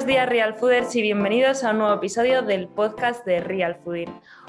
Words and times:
Buenos 0.00 0.14
días 0.14 0.28
Real 0.30 0.54
Fooders 0.54 0.96
y 0.96 1.02
bienvenidos 1.02 1.62
a 1.62 1.72
un 1.72 1.78
nuevo 1.78 1.94
episodio 1.94 2.40
del 2.40 2.68
podcast 2.68 3.22
de 3.26 3.40
Real 3.40 3.76
Fooding. 3.84 4.08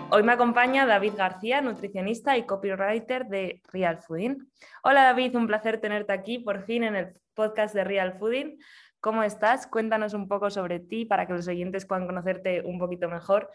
Hoy 0.09 0.23
me 0.23 0.31
acompaña 0.31 0.85
David 0.85 1.11
García, 1.17 1.59
nutricionista 1.59 2.37
y 2.37 2.43
copywriter 2.43 3.25
de 3.25 3.61
Real 3.69 3.97
Fooding. 3.97 4.47
Hola 4.81 5.03
David, 5.03 5.35
un 5.35 5.47
placer 5.47 5.81
tenerte 5.81 6.13
aquí 6.13 6.39
por 6.39 6.63
fin 6.63 6.85
en 6.85 6.95
el 6.95 7.07
podcast 7.33 7.75
de 7.75 7.83
Real 7.83 8.13
Fooding. 8.17 8.59
¿Cómo 9.01 9.23
estás? 9.23 9.67
Cuéntanos 9.67 10.13
un 10.13 10.29
poco 10.29 10.49
sobre 10.49 10.79
ti 10.79 11.03
para 11.03 11.27
que 11.27 11.33
los 11.33 11.49
oyentes 11.49 11.85
puedan 11.85 12.07
conocerte 12.07 12.61
un 12.61 12.79
poquito 12.79 13.09
mejor. 13.09 13.51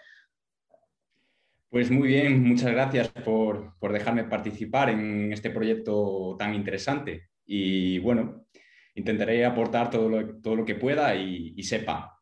Pues 1.70 1.90
muy 1.90 2.08
bien, 2.08 2.46
muchas 2.46 2.72
gracias 2.72 3.08
por, 3.08 3.72
dejarme 3.80 4.24
participar 4.24 4.90
en 4.90 5.32
este 5.32 5.48
proyecto 5.48 6.36
tan 6.38 6.54
interesante. 6.54 7.30
Y 7.46 8.00
bueno, 8.00 8.44
intentaré 8.96 9.44
aportar 9.44 9.90
todo 9.90 10.08
lo, 10.08 10.40
todo 10.40 10.56
lo 10.56 10.64
que 10.64 10.74
pueda 10.74 11.14
y, 11.14 11.62
sepa. 11.62 12.18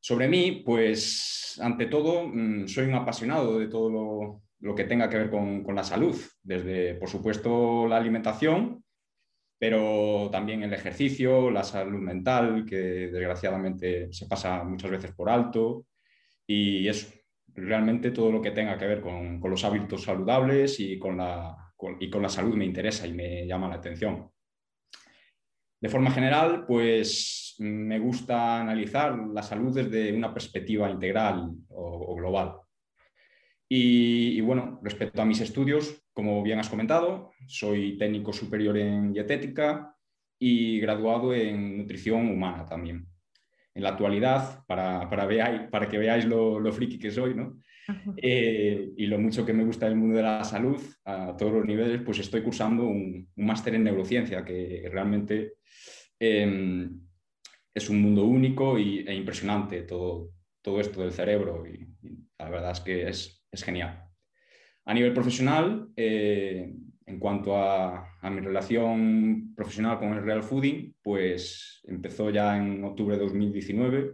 Sobre 0.00 0.28
mí, 0.28 0.62
pues 0.64 1.58
ante 1.60 1.86
todo, 1.86 2.26
mm, 2.26 2.66
soy 2.68 2.86
un 2.86 2.94
apasionado 2.94 3.58
de 3.58 3.68
todo 3.68 4.42
lo, 4.60 4.74
que 4.74 4.84
tenga 4.84 5.10
que 5.10 5.18
ver 5.18 5.30
con, 5.30 5.64
la 5.74 5.84
salud, 5.84 6.16
desde, 6.42 6.94
por 6.94 7.08
supuesto, 7.08 7.86
la 7.88 7.96
alimentación, 7.96 8.84
pero 9.58 10.28
también 10.30 10.62
el 10.62 10.72
ejercicio, 10.72 11.50
la 11.50 11.64
salud 11.64 11.98
mental, 12.00 12.64
que 12.64 12.76
desgraciadamente 12.76 14.12
se 14.12 14.26
pasa 14.26 14.62
muchas 14.64 14.90
veces 14.90 15.12
por 15.12 15.28
alto, 15.28 15.86
y 16.46 16.88
eso, 16.88 17.08
realmente 17.54 18.10
todo 18.12 18.30
lo 18.30 18.40
que 18.40 18.52
tenga 18.52 18.78
que 18.78 18.86
ver 18.86 19.00
con, 19.00 19.40
los 19.42 19.64
hábitos 19.64 20.04
saludables 20.04 20.78
y 20.80 20.98
con, 20.98 21.16
la, 21.16 21.56
y 21.98 22.08
con 22.08 22.22
la 22.22 22.28
salud 22.28 22.54
me 22.56 22.64
interesa 22.64 23.06
y 23.06 23.12
me 23.12 23.46
llama 23.46 23.68
la 23.68 23.76
atención. 23.76 24.30
De 25.80 25.88
forma 25.88 26.10
general, 26.10 26.66
pues 26.66 27.54
me 27.58 27.98
gusta 27.98 28.60
analizar 28.60 29.18
la 29.32 29.42
salud 29.42 29.74
desde 29.74 30.12
una 30.12 30.32
perspectiva 30.32 30.90
integral 30.90 31.50
o, 31.68 32.14
global. 32.14 32.56
Y, 33.68 34.40
bueno, 34.40 34.80
respecto 34.82 35.22
a 35.22 35.24
mis 35.24 35.40
estudios, 35.40 36.02
como 36.12 36.42
bien 36.42 36.58
has 36.58 36.68
comentado, 36.68 37.30
soy 37.46 37.96
técnico 37.96 38.32
superior 38.32 38.76
en 38.76 39.12
dietética 39.12 39.94
y 40.38 40.80
graduado 40.80 41.32
en 41.34 41.78
nutrición 41.78 42.28
humana 42.28 42.66
también. 42.66 43.06
En 43.72 43.82
la 43.82 43.90
actualidad, 43.90 44.64
para, 44.66 45.08
para, 45.08 45.88
que 45.88 45.98
veáis 45.98 46.24
lo, 46.24 46.58
lo, 46.58 46.72
friki 46.72 46.98
que 46.98 47.10
soy, 47.10 47.34
¿no? 47.34 47.58
Eh, 48.16 48.92
y 48.96 49.06
lo 49.06 49.18
mucho 49.18 49.44
que 49.44 49.52
me 49.52 49.64
gusta 49.64 49.86
el 49.86 49.96
mundo 49.96 50.16
de 50.16 50.22
la 50.22 50.44
salud 50.44 50.80
a 51.04 51.36
todos 51.36 51.52
los 51.52 51.66
niveles, 51.66 52.02
pues 52.04 52.18
estoy 52.18 52.42
cursando 52.42 52.84
un, 52.86 53.28
máster 53.36 53.74
en 53.74 53.84
neurociencia 53.84 54.44
que 54.44 54.88
realmente 54.90 55.54
em, 56.18 57.00
es 57.74 57.88
un 57.88 58.02
mundo 58.02 58.24
único 58.24 58.78
y, 58.78 59.00
e 59.06 59.14
impresionante 59.14 59.82
todo, 59.82 60.30
todo 60.62 60.80
esto 60.80 61.02
del 61.02 61.12
cerebro 61.12 61.64
y, 61.66 61.86
la 62.38 62.48
verdad 62.48 62.72
es 62.72 62.80
que 62.80 63.08
es, 63.08 63.46
es 63.50 63.62
genial. 63.62 64.02
A 64.86 64.94
nivel 64.94 65.12
profesional, 65.12 65.88
eh, 65.94 66.72
en 67.04 67.18
cuanto 67.18 67.56
a, 67.56 68.18
a, 68.20 68.30
mi 68.30 68.40
relación 68.40 69.52
profesional 69.54 69.98
con 69.98 70.14
el 70.14 70.22
Real 70.22 70.42
Fooding, 70.42 70.94
pues 71.02 71.82
empezó 71.84 72.30
ya 72.30 72.56
en 72.56 72.82
octubre 72.82 73.16
de 73.16 73.24
2019. 73.24 74.12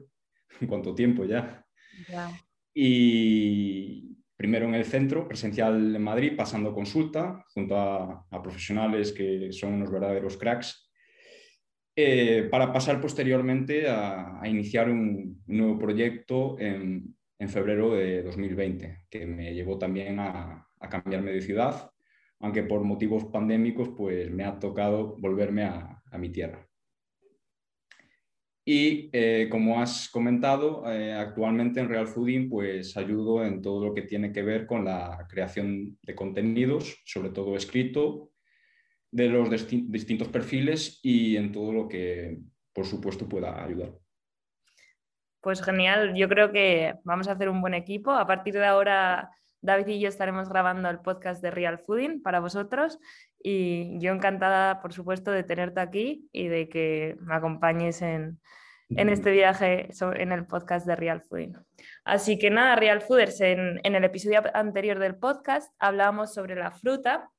¿Cuánto 0.68 0.94
tiempo 0.94 1.24
ya? 1.24 1.64
ya. 2.08 2.30
Y 2.78 4.18
primero 4.36 4.66
en 4.66 4.74
el 4.74 4.84
centro, 4.84 5.26
presencial 5.26 5.96
en 5.96 6.02
Madrid, 6.02 6.34
pasando 6.36 6.74
consulta 6.74 7.42
junto 7.54 7.74
a, 7.74 8.42
profesionales 8.42 9.12
que 9.12 9.50
son 9.50 9.72
unos 9.72 9.90
verdaderos 9.90 10.36
cracks, 10.36 10.90
eh, 11.96 12.46
para 12.50 12.74
pasar 12.74 13.00
posteriormente 13.00 13.88
a, 13.88 14.42
iniciar 14.44 14.90
un, 14.90 15.42
nuevo 15.46 15.78
proyecto 15.78 16.58
en, 16.58 17.16
febrero 17.48 17.94
de 17.94 18.22
2020, 18.22 19.04
que 19.08 19.24
me 19.24 19.54
llevó 19.54 19.78
también 19.78 20.18
a, 20.20 20.68
cambiarme 20.90 21.32
de 21.32 21.40
ciudad, 21.40 21.90
aunque 22.40 22.62
por 22.62 22.84
motivos 22.84 23.24
pandémicos 23.24 23.88
pues 23.96 24.30
me 24.30 24.44
ha 24.44 24.58
tocado 24.58 25.16
volverme 25.18 25.64
a 25.64 26.18
mi 26.18 26.28
tierra. 26.28 26.65
Y 28.68 29.10
eh, 29.12 29.46
como 29.48 29.80
has 29.80 30.08
comentado, 30.08 30.82
eh, 30.90 31.12
actualmente 31.14 31.78
en 31.78 31.88
Real 31.88 32.08
Fooding 32.08 32.50
pues 32.50 32.96
ayudo 32.96 33.44
en 33.44 33.62
todo 33.62 33.86
lo 33.86 33.94
que 33.94 34.02
tiene 34.02 34.32
que 34.32 34.42
ver 34.42 34.66
con 34.66 34.84
la 34.84 35.24
creación 35.30 35.96
de 36.02 36.16
contenidos, 36.16 37.00
sobre 37.04 37.30
todo 37.30 37.56
escrito, 37.56 38.32
de 39.12 39.28
los 39.28 39.48
distintos 39.68 40.26
perfiles 40.26 40.98
y 41.04 41.36
en 41.36 41.52
todo 41.52 41.72
lo 41.72 41.86
que 41.86 42.40
por 42.72 42.86
supuesto 42.86 43.28
pueda 43.28 43.64
ayudar. 43.64 43.92
Pues 45.40 45.62
genial, 45.62 46.16
yo 46.16 46.28
creo 46.28 46.50
que 46.50 46.94
vamos 47.04 47.28
a 47.28 47.32
hacer 47.32 47.48
un 47.48 47.60
buen 47.60 47.74
equipo. 47.74 48.10
A 48.10 48.26
partir 48.26 48.54
de 48.54 48.66
ahora, 48.66 49.30
David 49.60 49.86
y 49.86 50.00
yo 50.00 50.08
estaremos 50.08 50.48
grabando 50.48 50.90
el 50.90 50.98
podcast 50.98 51.40
de 51.40 51.52
Real 51.52 51.78
Fooding 51.78 52.20
para 52.20 52.40
vosotros 52.40 52.98
y 53.42 53.98
yo 54.00 54.12
encantada, 54.12 54.80
por 54.80 54.92
supuesto, 54.92 55.30
de 55.30 55.42
tenerte 55.42 55.80
aquí 55.80 56.28
y 56.32 56.48
de 56.48 56.68
que 56.68 57.16
me 57.20 57.34
acompañes 57.34 58.02
en, 58.02 58.40
este 58.88 59.32
viaje 59.32 59.88
en 60.00 60.32
el 60.32 60.46
podcast 60.46 60.86
de 60.86 60.96
Real 60.96 61.22
Fooding. 61.22 61.56
Así 62.04 62.38
que 62.38 62.50
nada, 62.50 62.76
Real 62.76 63.00
Fooders, 63.00 63.40
en, 63.40 63.80
en 63.82 63.94
el 63.94 64.04
episodio 64.04 64.42
anterior 64.54 64.98
del 64.98 65.16
podcast 65.16 65.72
hablábamos 65.78 66.34
sobre 66.34 66.54
la 66.54 66.70
fruta, 66.70 67.30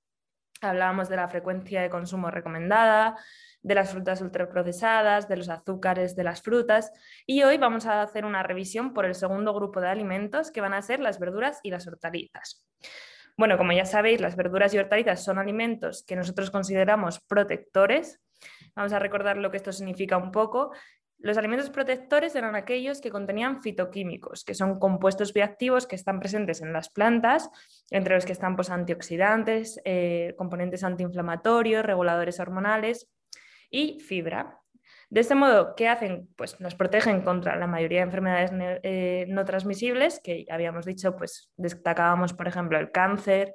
hablábamos 0.61 1.09
de 1.09 1.15
la 1.15 1.27
frecuencia 1.27 1.81
de 1.81 1.89
consumo 1.89 2.31
recomendada, 2.31 3.15
de 3.61 3.75
las 3.75 3.91
frutas 3.91 4.21
ultraprocesadas, 4.21 5.27
de 5.27 5.37
los 5.37 5.49
azúcares 5.49 6.15
de 6.15 6.23
las 6.23 6.41
frutas 6.41 6.91
y 7.25 7.43
hoy 7.43 7.57
vamos 7.57 7.85
a 7.85 8.01
hacer 8.01 8.25
una 8.25 8.43
revisión 8.43 8.93
por 8.93 9.05
el 9.05 9.15
segundo 9.15 9.53
grupo 9.53 9.81
de 9.81 9.89
alimentos 9.89 10.51
que 10.51 10.61
van 10.61 10.73
a 10.73 10.81
ser 10.81 10.99
las 10.99 11.19
verduras 11.19 11.59
y 11.63 11.71
las 11.71 11.87
hortalizas. 11.87 12.65
Bueno, 13.37 13.57
como 13.59 13.71
ya 13.71 13.85
sabéis, 13.85 14.19
las 14.19 14.35
verduras 14.35 14.73
y 14.73 14.79
hortalizas 14.79 15.23
son 15.23 15.37
alimentos 15.37 16.03
que 16.03 16.15
nosotros 16.15 16.49
consideramos 16.49 17.19
protectores. 17.19 18.19
Vamos 18.75 18.93
a 18.93 18.99
recordar 18.99 19.37
lo 19.37 19.51
que 19.51 19.57
esto 19.57 19.71
significa 19.71 20.17
un 20.17 20.31
poco. 20.31 20.71
Los 21.19 21.37
alimentos 21.37 21.69
protectores 21.69 22.35
eran 22.35 22.55
aquellos 22.55 22.99
que 22.99 23.11
contenían 23.11 23.61
fitoquímicos, 23.61 24.43
que 24.43 24.55
son 24.55 24.79
compuestos 24.79 25.33
bioactivos 25.33 25.85
que 25.85 25.95
están 25.95 26.19
presentes 26.19 26.61
en 26.61 26.73
las 26.73 26.89
plantas, 26.89 27.51
entre 27.91 28.15
los 28.15 28.25
que 28.25 28.33
están 28.33 28.55
pues, 28.55 28.71
antioxidantes, 28.71 29.79
eh, 29.85 30.33
componentes 30.35 30.83
antiinflamatorios, 30.83 31.85
reguladores 31.85 32.39
hormonales 32.39 33.07
y 33.69 33.99
fibra. 33.99 34.61
De 35.09 35.21
este 35.21 35.35
modo, 35.35 35.73
¿qué 35.75 35.87
hacen? 35.87 36.27
Pues 36.35 36.59
nos 36.59 36.75
protegen 36.75 37.21
contra 37.21 37.55
la 37.55 37.65
mayoría 37.65 37.99
de 37.99 38.05
enfermedades 38.05 38.51
eh, 38.83 39.25
no 39.29 39.45
transmisibles, 39.45 40.19
que 40.21 40.45
habíamos 40.49 40.85
dicho, 40.85 41.15
pues 41.15 41.49
destacábamos, 41.55 42.33
por 42.33 42.47
ejemplo, 42.47 42.77
el 42.77 42.91
cáncer, 42.91 43.53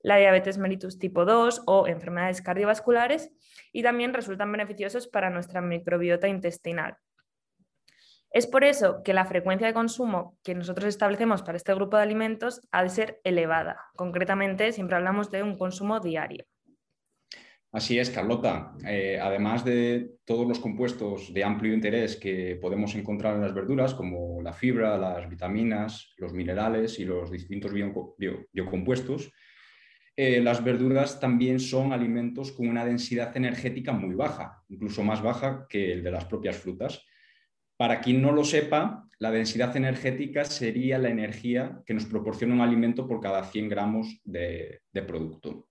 la 0.00 0.16
diabetes 0.16 0.56
mellitus 0.56 0.98
tipo 0.98 1.26
2 1.26 1.62
o 1.66 1.86
enfermedades 1.86 2.40
cardiovasculares, 2.40 3.30
y 3.70 3.82
también 3.82 4.14
resultan 4.14 4.50
beneficiosos 4.50 5.06
para 5.06 5.28
nuestra 5.28 5.60
microbiota 5.60 6.26
intestinal. 6.26 6.96
Es 8.30 8.46
por 8.46 8.64
eso 8.64 9.02
que 9.04 9.12
la 9.12 9.26
frecuencia 9.26 9.66
de 9.66 9.74
consumo 9.74 10.38
que 10.42 10.54
nosotros 10.54 10.86
establecemos 10.86 11.42
para 11.42 11.56
este 11.56 11.74
grupo 11.74 11.98
de 11.98 12.02
alimentos 12.02 12.62
ha 12.72 12.82
de 12.82 12.88
ser 12.88 13.20
elevada. 13.24 13.80
Concretamente, 13.94 14.72
siempre 14.72 14.96
hablamos 14.96 15.30
de 15.30 15.42
un 15.42 15.56
consumo 15.56 16.00
diario. 16.00 16.44
Así 17.74 17.98
es, 17.98 18.08
Carlota. 18.08 18.72
Eh, 18.86 19.18
además 19.20 19.64
de 19.64 20.18
todos 20.24 20.46
los 20.46 20.60
compuestos 20.60 21.34
de 21.34 21.42
amplio 21.42 21.74
interés 21.74 22.14
que 22.14 22.56
podemos 22.62 22.94
encontrar 22.94 23.34
en 23.34 23.40
las 23.40 23.52
verduras, 23.52 23.94
como 23.94 24.40
la 24.42 24.52
fibra, 24.52 24.96
las 24.96 25.28
vitaminas, 25.28 26.14
los 26.18 26.32
minerales 26.32 27.00
y 27.00 27.04
los 27.04 27.32
distintos 27.32 27.72
biocompuestos, 27.72 29.32
eh, 30.14 30.40
las 30.40 30.62
verduras 30.62 31.18
también 31.18 31.58
son 31.58 31.92
alimentos 31.92 32.52
con 32.52 32.68
una 32.68 32.84
densidad 32.84 33.36
energética 33.36 33.90
muy 33.90 34.14
baja, 34.14 34.62
incluso 34.68 35.02
más 35.02 35.20
baja 35.20 35.66
que 35.68 35.94
el 35.94 36.04
de 36.04 36.12
las 36.12 36.26
propias 36.26 36.56
frutas. 36.56 37.04
Para 37.76 38.00
quien 38.00 38.22
no 38.22 38.30
lo 38.30 38.44
sepa, 38.44 39.08
la 39.18 39.32
densidad 39.32 39.76
energética 39.76 40.44
sería 40.44 40.96
la 40.98 41.08
energía 41.08 41.82
que 41.84 41.94
nos 41.94 42.04
proporciona 42.04 42.54
un 42.54 42.60
alimento 42.60 43.08
por 43.08 43.20
cada 43.20 43.42
100 43.42 43.68
gramos 43.68 44.20
de 44.22 44.80
producto. 45.08 45.66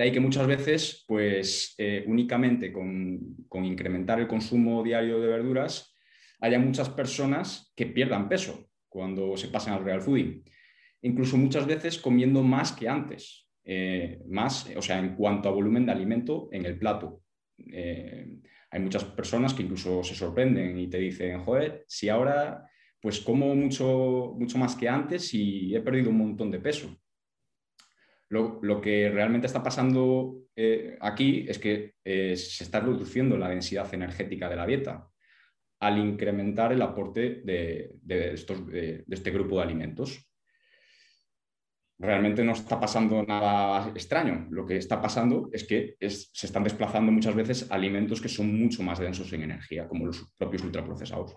De 0.00 0.04
ahí 0.04 0.12
que 0.12 0.20
muchas 0.20 0.46
veces, 0.46 1.04
pues 1.06 1.74
eh, 1.76 2.04
únicamente 2.06 2.72
con, 2.72 3.36
incrementar 3.52 4.18
el 4.18 4.26
consumo 4.26 4.82
diario 4.82 5.20
de 5.20 5.28
verduras, 5.28 5.94
haya 6.40 6.58
muchas 6.58 6.88
personas 6.88 7.70
que 7.76 7.84
pierdan 7.84 8.26
peso 8.26 8.70
cuando 8.88 9.36
se 9.36 9.48
pasan 9.48 9.74
al 9.74 9.84
real 9.84 10.00
fooding. 10.00 10.42
Incluso 11.02 11.36
muchas 11.36 11.66
veces 11.66 11.98
comiendo 11.98 12.42
más 12.42 12.72
que 12.72 12.88
antes, 12.88 13.46
eh, 13.62 14.22
más, 14.26 14.70
o 14.74 14.80
sea, 14.80 14.98
en 14.98 15.16
cuanto 15.16 15.50
a 15.50 15.52
volumen 15.52 15.84
de 15.84 15.92
alimento 15.92 16.48
en 16.50 16.64
el 16.64 16.78
plato. 16.78 17.20
Eh, 17.70 18.38
hay 18.70 18.80
muchas 18.80 19.04
personas 19.04 19.52
que 19.52 19.64
incluso 19.64 20.02
se 20.02 20.14
sorprenden 20.14 20.78
y 20.78 20.88
te 20.88 20.96
dicen, 20.96 21.40
joder, 21.44 21.84
si 21.86 22.08
ahora 22.08 22.66
pues 23.02 23.20
como 23.20 23.54
mucho, 23.54 24.34
mucho 24.38 24.56
más 24.56 24.76
que 24.76 24.88
antes 24.88 25.34
y 25.34 25.76
he 25.76 25.82
perdido 25.82 26.08
un 26.08 26.16
montón 26.16 26.50
de 26.50 26.58
peso. 26.58 26.88
Lo, 28.30 28.80
que 28.80 29.10
realmente 29.10 29.48
está 29.48 29.60
pasando 29.60 30.36
eh, 30.54 30.96
aquí 31.00 31.46
es 31.48 31.58
que 31.58 31.94
eh, 32.04 32.36
se 32.36 32.62
está 32.62 32.78
reduciendo 32.78 33.36
la 33.36 33.48
densidad 33.48 33.92
energética 33.92 34.48
de 34.48 34.56
la 34.56 34.66
dieta. 34.66 35.06
al 35.80 35.98
incrementar 35.98 36.72
el 36.72 36.82
aporte 36.82 37.40
de, 37.42 37.96
estos, 38.34 38.66
de, 38.66 39.02
este 39.10 39.30
grupo 39.30 39.56
de 39.56 39.62
alimentos. 39.62 40.30
Realmente 41.98 42.44
no 42.44 42.52
está 42.52 42.78
pasando 42.78 43.22
nada 43.22 43.88
extraño. 43.94 44.46
Lo 44.50 44.66
que 44.66 44.76
está 44.76 45.00
pasando 45.00 45.48
es 45.52 45.64
que 45.64 45.96
se 46.00 46.46
están 46.46 46.64
desplazando 46.64 47.10
muchas 47.10 47.34
veces 47.34 47.70
alimentos 47.70 48.20
que 48.20 48.28
son 48.28 48.58
mucho 48.60 48.82
más 48.82 48.98
densos 48.98 49.32
en 49.32 49.42
energía, 49.42 49.88
como 49.88 50.06
los 50.06 50.30
propios 50.36 50.62
ultraprocesados. 50.64 51.34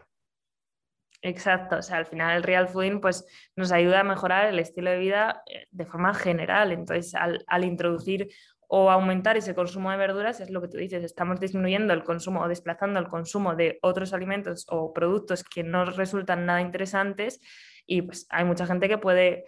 Exacto, 1.25 1.78
o 1.78 1.81
sea, 1.81 1.98
al 1.98 2.06
final 2.06 2.36
el 2.36 2.44
real 2.44 2.68
fooding 2.68 3.00
pues, 3.00 3.25
nos 3.56 3.72
ayuda 3.72 4.02
a 4.02 4.04
mejorar 4.04 4.48
el 4.48 4.60
estilo 4.60 4.92
de 4.92 5.00
vida 5.00 5.42
eh, 5.48 5.68
de 5.72 5.86
forma 5.86 6.14
general. 6.14 6.74
Entonces, 6.74 7.16
al, 7.16 7.64
introducir 7.64 8.28
o 8.68 8.92
aumentar 8.92 9.38
ese 9.38 9.56
consumo 9.56 9.90
de 9.92 9.98
verduras, 9.98 10.42
es 10.42 10.50
lo 10.50 10.62
que 10.62 10.68
tú 10.68 10.78
dices, 10.78 11.02
estamos 11.02 11.40
disminuyendo 11.40 11.94
el 11.94 12.04
consumo 12.04 12.42
o 12.42 12.50
desplazando 12.50 13.00
el 13.00 13.08
consumo 13.08 13.56
de 13.56 13.80
otros 13.84 14.12
alimentos 14.12 14.66
o 14.68 14.92
productos 14.92 15.46
que 15.46 15.64
no 15.64 15.86
resultan 15.86 16.46
nada 16.46 16.60
interesantes 16.60 17.40
y 17.86 18.02
pues 18.02 18.28
hay 18.30 18.44
mucha 18.44 18.66
gente 18.66 18.90
que 18.90 18.98
puede 18.98 19.46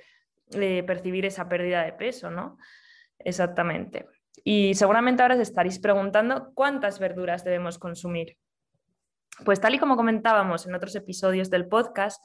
eh, 0.54 0.81
percibir 0.83 1.25
esa 1.25 1.50
pérdida 1.50 1.83
de 1.83 1.92
peso, 1.92 2.31
¿no? 2.31 2.57
Exactamente. 3.19 4.06
Y 4.45 4.75
seguramente 4.75 5.24
ahora 5.24 5.36
os 5.36 5.42
estaréis 5.42 5.80
preguntando 5.80 6.51
cuántas 6.54 7.00
verduras 7.00 7.44
debemos 7.44 7.78
consumir. 7.80 8.38
Pues 9.43 9.59
tal 9.59 9.75
y 9.75 9.79
como 9.79 9.97
comentábamos 9.97 10.65
en 10.65 10.75
otros 10.75 10.95
episodios 10.95 11.49
del 11.49 11.67
podcast, 11.67 12.23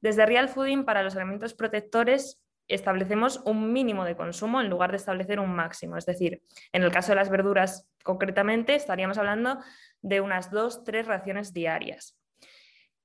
desde 0.00 0.26
Real 0.26 0.48
Fooding 0.48 0.84
para 0.84 1.02
los 1.02 1.14
alimentos 1.14 1.54
protectores 1.54 2.42
establecemos 2.66 3.40
un 3.44 3.72
mínimo 3.72 4.04
de 4.04 4.16
consumo 4.16 4.60
en 4.60 4.68
lugar 4.68 4.90
de 4.90 4.98
establecer 4.98 5.40
un 5.40 5.54
máximo. 5.54 5.96
Es 5.96 6.04
decir, 6.04 6.42
en 6.72 6.82
el 6.82 6.92
caso 6.92 7.12
de 7.12 7.16
las 7.16 7.30
verduras 7.30 7.88
concretamente 8.04 8.74
estaríamos 8.74 9.18
hablando 9.18 9.58
de 10.02 10.20
unas 10.20 10.50
dos, 10.50 10.84
tres 10.84 11.06
raciones 11.06 11.52
diarias. 11.52 12.18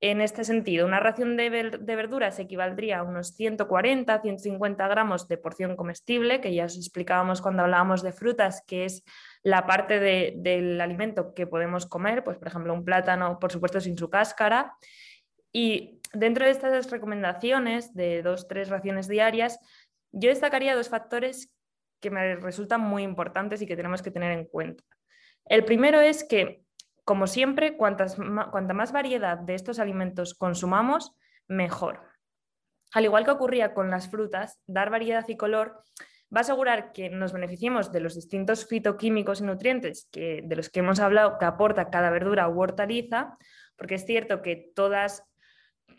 En 0.00 0.20
este 0.20 0.44
sentido, 0.44 0.84
una 0.84 1.00
ración 1.00 1.36
de, 1.36 1.48
verduras 1.48 2.38
equivaldría 2.38 2.98
a 2.98 3.02
unos 3.04 3.28
140, 3.36 4.20
150 4.20 4.88
gramos 4.88 5.28
de 5.28 5.38
porción 5.38 5.76
comestible, 5.76 6.42
que 6.42 6.54
ya 6.54 6.66
os 6.66 6.76
explicábamos 6.76 7.40
cuando 7.40 7.62
hablábamos 7.62 8.02
de 8.02 8.12
frutas, 8.12 8.62
que 8.66 8.84
es 8.84 9.02
la 9.44 9.66
parte 9.66 10.00
del 10.00 10.80
alimento 10.80 11.34
que 11.34 11.46
podemos 11.46 11.86
comer, 11.86 12.24
pues 12.24 12.38
por 12.38 12.48
ejemplo 12.48 12.72
un 12.74 12.84
plátano, 12.84 13.38
por 13.38 13.52
supuesto 13.52 13.80
sin 13.80 13.96
su 13.96 14.10
cáscara. 14.10 14.74
Y 15.52 16.00
dentro 16.12 16.46
de 16.46 16.50
estas 16.50 16.90
recomendaciones 16.90 17.94
de 17.94 18.22
dos, 18.22 18.48
tres 18.48 18.70
raciones 18.70 19.06
diarias, 19.06 19.60
yo 20.10 20.30
destacaría 20.30 20.74
dos 20.74 20.88
factores 20.88 21.52
que 22.00 22.10
me 22.10 22.36
resultan 22.36 22.80
muy 22.80 23.02
importantes 23.02 23.62
y 23.62 23.66
que 23.66 23.76
tenemos 23.76 24.02
que 24.02 24.10
tener 24.10 24.32
en 24.32 24.46
cuenta. 24.46 24.82
El 25.44 25.64
primero 25.64 26.00
es 26.00 26.24
que 26.24 26.64
como 27.04 27.26
siempre, 27.26 27.76
cuantas, 27.76 28.16
cuanta 28.50 28.72
más 28.72 28.92
variedad 28.92 29.38
de 29.38 29.54
estos 29.54 29.78
alimentos 29.78 30.34
consumamos, 30.34 31.12
mejor. 31.46 32.00
Al 32.92 33.04
igual 33.04 33.24
que 33.24 33.30
ocurría 33.30 33.74
con 33.74 33.90
las 33.90 34.08
frutas, 34.08 34.58
dar 34.66 34.88
variedad 34.88 35.28
y 35.28 35.36
color 35.36 35.82
va 36.34 36.40
a 36.40 36.42
asegurar 36.42 36.92
que 36.92 37.10
nos 37.10 37.32
beneficiemos 37.32 37.92
de 37.92 38.00
los 38.00 38.14
distintos 38.14 38.66
fitoquímicos 38.66 39.40
y 39.40 39.44
nutrientes 39.44 40.08
que, 40.10 40.42
de 40.44 40.56
los 40.56 40.68
que 40.68 40.80
hemos 40.80 40.98
hablado 41.00 41.38
que 41.38 41.44
aporta 41.44 41.90
cada 41.90 42.10
verdura 42.10 42.48
u 42.48 42.60
hortaliza, 42.60 43.38
porque 43.76 43.94
es 43.96 44.04
cierto 44.04 44.42
que 44.42 44.72
todas 44.74 45.24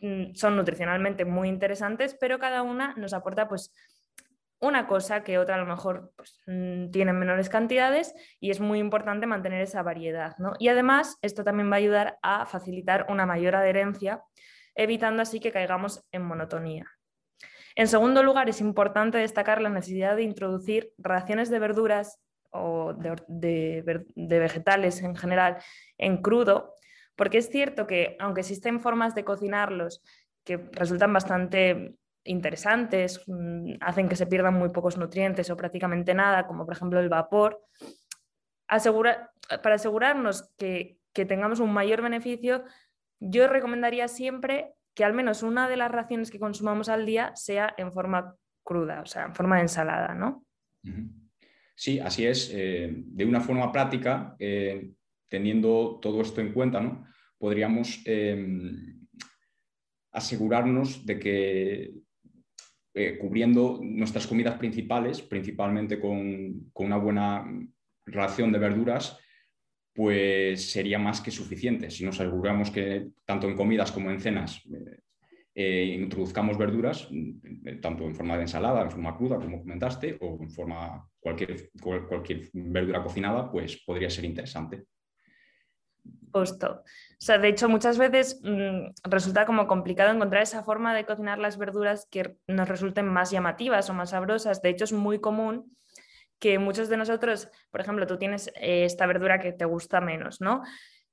mm, 0.01 0.33
son 0.35 0.55
nutricionalmente 0.55 1.25
muy 1.25 1.47
interesantes, 1.47 2.15
pero 2.19 2.39
cada 2.39 2.63
una 2.63 2.93
nos 2.97 3.13
aporta 3.13 3.47
pues 3.47 3.73
una 4.59 4.87
cosa 4.87 5.23
que 5.23 5.37
otra 5.37 5.55
a 5.55 5.59
lo 5.59 5.65
mejor 5.65 6.11
pues, 6.15 6.41
mm, 6.47 6.89
tiene 6.91 7.13
menores 7.13 7.49
cantidades 7.49 8.13
y 8.39 8.51
es 8.51 8.59
muy 8.59 8.79
importante 8.79 9.27
mantener 9.27 9.61
esa 9.61 9.83
variedad. 9.83 10.35
Y 10.59 10.67
además 10.67 11.17
esto 11.21 11.43
también 11.43 11.69
va 11.69 11.75
a 11.75 11.79
ayudar 11.79 12.19
a 12.21 12.45
facilitar 12.45 13.05
una 13.09 13.25
mayor 13.25 13.55
adherencia, 13.55 14.23
evitando 14.73 15.21
así 15.21 15.39
que 15.39 15.51
caigamos 15.51 16.05
en 16.11 16.23
monotonía. 16.23 16.94
En 17.75 17.87
segundo 17.87 18.23
lugar, 18.23 18.47
es 18.47 18.61
importante 18.61 19.17
destacar 19.17 19.61
la 19.61 19.69
necesidad 19.69 20.15
de 20.15 20.23
introducir 20.23 20.93
raciones 20.97 21.49
de 21.49 21.59
verduras 21.59 22.19
o 22.51 22.93
de, 22.93 24.03
vegetales 24.15 25.01
en 25.01 25.15
general 25.15 25.57
en 25.97 26.21
crudo, 26.21 26.73
porque 27.15 27.37
es 27.37 27.49
cierto 27.49 27.85
que 27.85 28.15
aunque 28.19 28.41
existen 28.41 28.79
formas 28.79 29.13
de 29.13 29.25
cocinarlos 29.25 30.01
que 30.45 30.57
resultan 30.71 31.11
bastante 31.11 31.95
interesantes, 32.23 33.21
mm, 33.27 33.75
hacen 33.81 34.07
que 34.07 34.15
se 34.15 34.25
pierdan 34.25 34.53
muy 34.53 34.69
pocos 34.69 34.97
nutrientes 34.97 35.49
o 35.49 35.57
prácticamente 35.57 36.13
nada, 36.13 36.47
como 36.47 36.65
por 36.65 36.75
ejemplo 36.75 36.99
el 36.99 37.09
vapor, 37.09 37.61
para 38.67 39.75
asegurarnos 39.75 40.53
que, 40.57 40.99
tengamos 41.13 41.59
un 41.59 41.71
mayor 41.71 42.01
beneficio, 42.01 42.65
yo 43.19 43.47
recomendaría 43.47 44.07
siempre 44.07 44.74
que 44.95 45.03
al 45.03 45.13
menos 45.13 45.43
una 45.43 45.69
de 45.69 45.77
las 45.77 45.91
raciones 45.91 46.31
que 46.31 46.39
consumamos 46.39 46.89
al 46.89 47.05
día 47.05 47.31
sea 47.35 47.73
en 47.77 47.91
forma 47.91 48.35
cruda, 48.63 49.01
o 49.01 49.05
sea, 49.05 49.25
en 49.25 49.35
forma 49.35 49.57
de 49.57 49.63
ensalada, 49.63 50.15
¿no? 50.15 50.45
Sí, 51.75 51.99
así 51.99 52.25
es. 52.25 52.51
Eh, 52.53 52.91
de 52.95 53.25
una 53.25 53.41
forma 53.41 53.71
práctica, 53.71 54.35
eh, 54.39 54.91
teniendo 55.29 55.99
todo 56.01 56.21
esto 56.21 56.41
en 56.41 56.53
cuenta, 56.53 56.79
¿no? 56.79 57.05
podríamos 57.37 58.01
em, 58.05 59.05
asegurarnos 60.11 61.05
de 61.05 61.19
que 61.19 61.93
eh, 62.93 63.17
cubriendo 63.19 63.79
nuestras 63.83 64.25
comidas 64.25 64.57
principales, 64.57 65.21
principalmente 65.21 65.99
con, 65.99 66.71
una 66.73 66.97
buena 66.97 67.45
ración 68.05 68.51
de 68.51 68.59
verduras, 68.59 69.19
pues 69.95 70.71
sería 70.71 70.99
más 70.99 71.21
que 71.21 71.31
suficiente. 71.31 71.89
Si 71.89 72.03
nos 72.03 72.19
aseguramos 72.19 72.69
que 72.69 73.07
tanto 73.23 73.47
en 73.47 73.55
comidas 73.55 73.93
como 73.93 74.11
en 74.11 74.19
cenas 74.19 74.61
eh, 74.65 74.99
eh, 75.55 75.97
introduzcamos 76.01 76.57
verduras, 76.57 77.07
tanto 77.81 78.03
en 78.03 78.13
forma 78.13 78.35
de 78.35 78.41
ensalada, 78.41 78.81
en 78.81 78.91
forma 78.91 79.15
cruda, 79.15 79.37
como 79.37 79.59
comentaste, 79.59 80.17
o 80.19 80.37
en 80.41 80.49
forma 80.49 81.09
cualquier, 81.17 81.71
cualquier 81.81 82.49
verdura 82.51 83.01
cocinada, 83.01 83.49
pues 83.49 83.77
podría 83.85 84.09
ser 84.09 84.25
interesante. 84.25 84.83
Justo. 86.33 86.83
O 86.83 87.17
sea, 87.17 87.37
de 87.37 87.47
hecho, 87.47 87.69
muchas 87.69 87.97
veces 87.97 88.41
mm, 88.43 89.09
resulta 89.09 89.45
como 89.45 89.65
complicado 89.65 90.13
encontrar 90.13 90.43
esa 90.43 90.63
forma 90.63 90.93
de 90.93 91.05
cocinar 91.05 91.39
las 91.39 91.57
verduras 91.57 92.05
que 92.11 92.35
nos 92.47 92.67
resulten 92.67 93.07
más 93.07 93.31
llamativas 93.31 93.89
o 93.89 93.93
más 93.93 94.09
sabrosas. 94.09 94.61
De 94.61 94.69
hecho, 94.69 94.83
es 94.83 94.91
muy 94.91 95.19
común 95.19 95.73
que 96.39 96.59
muchos 96.59 96.89
de 96.89 96.97
nosotros, 96.97 97.49
por 97.71 97.81
ejemplo, 97.81 98.07
tú 98.07 98.17
tienes 98.17 98.47
eh, 98.55 98.85
esta 98.85 99.05
verdura 99.05 99.39
que 99.39 99.53
te 99.53 99.65
gusta 99.65 100.01
menos, 100.01 100.41
¿no? 100.41 100.63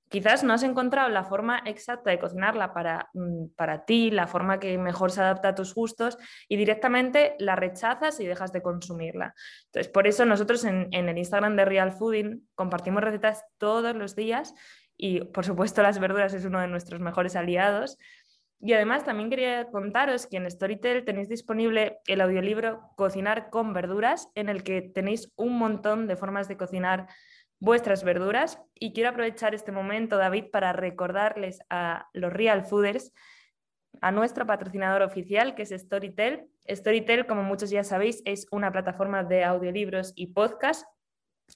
Quizás 0.09 0.45
no 0.45 0.53
has 0.53 0.63
encontrado 0.63 1.09
la 1.09 1.25
forma 1.25 1.63
exacta 1.65 2.11
de 2.11 2.19
cocinarla 2.19 2.75
para, 2.75 3.09
mm, 3.15 3.55
para 3.57 3.87
ti, 3.87 4.11
la 4.11 4.27
forma 4.27 4.61
que 4.61 4.77
mejor 4.77 5.11
se 5.11 5.23
adapta 5.23 5.49
a 5.49 5.55
tus 5.55 5.75
gustos 5.75 6.19
y 6.49 6.57
directamente 6.57 7.35
la 7.39 7.57
rechazas 7.57 8.21
y 8.21 8.27
dejas 8.27 8.53
de 8.53 8.61
consumirla. 8.61 9.35
Entonces, 9.67 9.91
por 9.91 10.07
eso 10.07 10.27
nosotros 10.27 10.65
en, 10.65 10.89
en 10.91 11.09
el 11.09 11.17
Instagram 11.17 11.57
de 11.57 11.65
Real 11.65 11.93
Fooding 11.93 12.47
compartimos 12.55 13.03
recetas 13.03 13.43
todos 13.57 13.97
los 13.97 14.15
días 14.15 14.55
y 14.97 15.25
por 15.25 15.45
supuesto 15.45 15.83
las 15.83 15.99
verduras 15.99 16.35
es 16.35 16.45
uno 16.45 16.61
de 16.61 16.69
nuestros 16.69 17.01
mejores 17.01 17.35
aliados. 17.35 17.99
Y 18.65 18.75
además 18.75 19.05
también 19.05 19.29
quería 19.29 19.69
contaros 19.73 20.29
que 20.29 20.37
en 20.37 20.49
Storytel 20.49 21.05
tenéis 21.05 21.29
disponible 21.29 21.99
el 22.07 22.21
audiolibro 22.21 22.81
Cocinar 22.97 23.51
con 23.51 23.73
verduras, 23.73 24.29
en 24.37 24.49
el 24.49 24.63
que 24.63 24.83
tenéis 24.83 25.33
un 25.35 25.59
montón 25.59 26.07
de 26.07 26.15
formas 26.15 26.47
de 26.47 26.57
cocinar 26.57 27.09
vuestras 27.59 28.05
verduras. 28.05 28.61
Y 28.75 28.93
quiero 28.93 29.11
aprovechar 29.11 29.53
este 29.53 29.73
momento, 29.73 30.17
David, 30.17 30.45
para 30.53 30.73
recordarles 30.73 31.59
a 31.71 32.07
los 32.13 32.33
Real 32.33 32.65
Fooders, 32.65 33.13
a 34.01 34.13
nuestro 34.13 34.47
patrocinador 34.47 35.03
oficial, 35.03 35.57
que 35.57 35.63
es 35.63 35.71
Storytel. 35.71 36.47
Storytel, 36.71 37.27
como 37.27 37.43
muchos 37.43 37.69
ya 37.71 37.83
sabéis, 37.83 38.23
es 38.25 38.47
una 38.53 38.71
plataforma 38.71 39.25
de 39.25 39.43
audiolibros 39.43 40.13
y 40.15 40.29
podcast. 40.29 40.87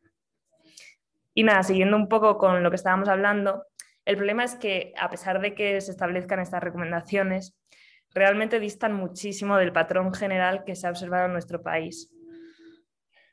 Y 1.36 1.44
nada, 1.44 1.64
siguiendo 1.64 1.98
un 1.98 2.08
poco 2.08 2.38
con 2.38 2.64
lo 2.64 2.70
que 2.70 2.76
estábamos 2.76 3.10
hablando, 3.10 3.66
el 4.06 4.18
problema 4.18 4.44
es 4.44 4.56
que, 4.56 4.94
a 5.00 5.10
pesar 5.10 5.42
de 5.42 5.56
que 5.56 5.80
se 5.80 5.92
establezcan 5.92 6.40
estas 6.40 6.62
recomendaciones, 6.62 7.56
realmente 8.14 8.60
distan 8.60 8.94
muchísimo 8.94 9.58
del 9.58 9.72
patrón 9.72 10.14
general 10.14 10.64
que 10.66 10.76
se 10.76 10.88
ha 10.88 10.90
observado 10.90 11.28
en 11.28 11.34
nuestro 11.34 11.62
país. 11.62 12.12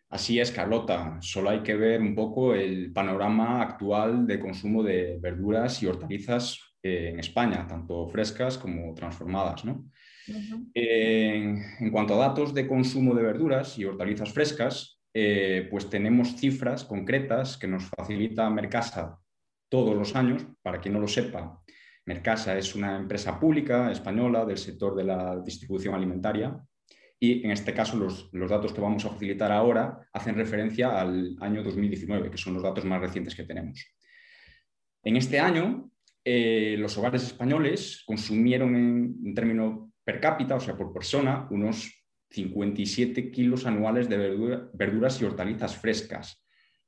Así 0.09 0.41
es, 0.41 0.50
Carlota. 0.50 1.19
Solo 1.21 1.50
hay 1.50 1.62
que 1.62 1.77
ver 1.77 2.00
un 2.00 2.15
poco 2.15 2.55
el 2.55 2.93
panorama 2.93 3.62
actual 3.62 4.27
de 4.27 4.41
consumo 4.41 4.83
de 4.83 5.19
verduras 5.21 5.83
y 5.83 5.87
hortalizas 5.87 6.59
eh, 6.83 7.11
en 7.12 7.21
España, 7.21 7.67
tanto 7.67 8.09
frescas 8.09 8.59
como 8.59 8.95
transformadas. 8.95 9.62
en 10.75 11.91
cuanto 11.93 12.15
a 12.15 12.29
datos 12.29 12.55
de 12.55 12.67
consumo 12.67 13.15
de 13.15 13.23
verduras 13.23 13.79
y 13.79 13.85
hortalizas 13.85 14.33
frescas, 14.33 15.00
eh, 15.12 15.69
pues 15.71 15.91
tenemos 15.91 16.37
cifras 16.37 16.85
concretas 16.85 17.57
que 17.57 17.67
nos 17.69 17.85
facilita 17.85 18.49
Mercasa 18.50 19.19
todos 19.71 19.97
los 19.97 20.15
años. 20.15 20.47
Para 20.62 20.81
quien 20.81 20.93
no 20.93 21.00
lo 21.00 21.09
sepa, 21.09 21.62
Mercasa 22.05 22.59
es 22.59 22.75
una 22.75 22.97
empresa 22.97 23.41
pública 23.41 23.91
española 23.91 24.45
del 24.45 24.59
sector 24.59 24.95
de 24.95 25.05
la 25.05 25.41
distribución 25.41 25.95
alimentaria 25.95 26.61
y 27.19 27.45
en 27.45 27.50
este 27.50 27.73
caso 27.73 27.97
los, 27.97 28.31
datos 28.33 28.73
que 28.73 28.81
vamos 28.81 29.05
a 29.05 29.11
facilitar 29.11 29.53
ahora 29.53 30.00
hacen 30.12 30.35
referencia 30.35 31.00
al 31.00 31.37
año 31.41 31.62
2019, 31.62 32.31
que 32.31 32.39
son 32.39 32.55
los 32.55 32.62
datos 32.62 32.85
más 32.85 33.00
recientes 33.00 33.35
que 33.35 33.45
tenemos. 33.45 33.87
En 35.05 35.17
este 35.17 35.39
año, 35.39 35.91
eh, 36.25 36.77
los 36.79 36.97
hogares 36.99 37.23
españoles 37.23 38.03
consumieron 38.07 38.75
en, 38.75 39.17
en 39.25 39.35
término 39.35 39.93
per 40.03 40.21
cápita, 40.21 40.57
o 40.57 40.61
sea, 40.61 40.77
por 40.77 40.93
persona, 40.93 41.47
unos 41.50 42.00
57 42.31 43.31
kilos 43.31 43.67
anuales 43.67 44.09
de 44.09 44.17
verduras 44.73 45.21
y 45.21 45.25
hortalizas 45.25 45.77
frescas 45.77 46.43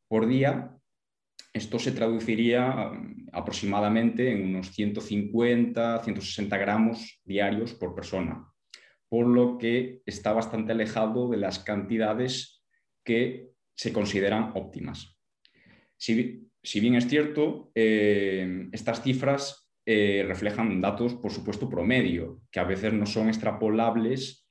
por 0.08 0.26
día. 0.26 0.74
Esto 1.52 1.78
se 1.78 1.92
traduciría 1.92 2.90
um, 2.90 3.26
aproximadamente 3.32 4.32
en 4.32 4.44
unos 4.44 4.70
150, 4.70 6.02
160 6.02 6.56
gramos 6.56 7.20
diarios 7.24 7.74
por 7.74 7.94
persona, 7.94 8.48
por 9.08 9.26
lo 9.26 9.58
que 9.58 10.00
está 10.06 10.32
bastante 10.32 10.72
alejado 10.72 11.28
de 11.28 11.36
las 11.36 11.58
cantidades 11.58 12.62
que 13.04 13.50
se 13.74 13.92
consideran 13.92 14.52
óptimas. 14.54 15.18
Si, 15.96 16.80
bien 16.80 16.94
es 16.94 17.06
cierto, 17.06 17.70
eh, 17.74 18.68
estas 18.72 19.02
cifras 19.02 19.70
eh, 19.84 20.24
reflejan 20.26 20.80
datos, 20.80 21.14
por 21.14 21.32
supuesto, 21.32 21.68
promedio, 21.68 22.40
que 22.50 22.60
a 22.60 22.64
veces 22.64 22.92
no 22.92 23.06
son 23.06 23.28
extrapolables 23.28 24.48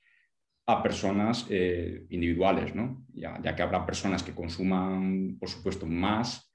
a 0.68 0.84
personas 0.84 1.48
eh, 1.50 2.06
individuales, 2.10 2.76
¿no? 2.76 3.06
ya, 3.14 3.42
que 3.56 3.62
habrá 3.62 3.86
personas 3.86 4.24
que 4.24 4.36
consuman, 4.36 5.38
por 5.40 5.50
supuesto, 5.50 5.86
más 5.86 6.51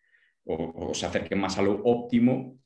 o, 0.47 0.95
se 0.95 1.07
acerquen 1.07 1.39
más 1.39 1.59
a 1.59 1.63
lo 1.63 1.83
óptimo, 1.85 2.59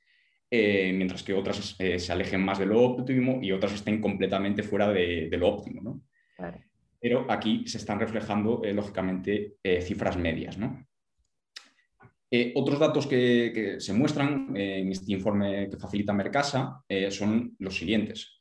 eh, 0.51 0.93
mientras 0.95 1.23
que 1.23 1.33
otras 1.33 1.77
eh, 1.79 1.99
se 1.99 2.13
alejen 2.13 2.43
más 2.43 2.59
de 2.59 2.67
lo 2.67 2.83
óptimo 2.83 3.39
y 3.43 3.53
otras 3.53 3.75
estén 3.75 4.01
completamente 4.01 4.63
fuera 4.63 4.93
de, 4.93 5.29
lo 5.33 5.49
óptimo. 5.49 5.81
¿no? 5.83 6.03
Pero 7.01 7.27
aquí 7.31 7.65
se 7.67 7.79
están 7.79 8.01
reflejando, 8.01 8.63
lógicamente, 8.73 9.55
cifras 9.83 10.17
medias. 10.17 10.59
¿no? 10.59 10.87
otros 12.55 12.79
datos 12.79 13.07
que, 13.09 13.51
que, 13.53 13.81
se 13.81 13.93
muestran 13.93 14.57
en 14.57 14.93
este 14.93 15.13
informe 15.13 15.69
que 15.69 15.77
facilita 15.77 16.13
Mercasa 16.13 16.85
son 17.11 17.57
los 17.59 17.77
siguientes. 17.77 18.41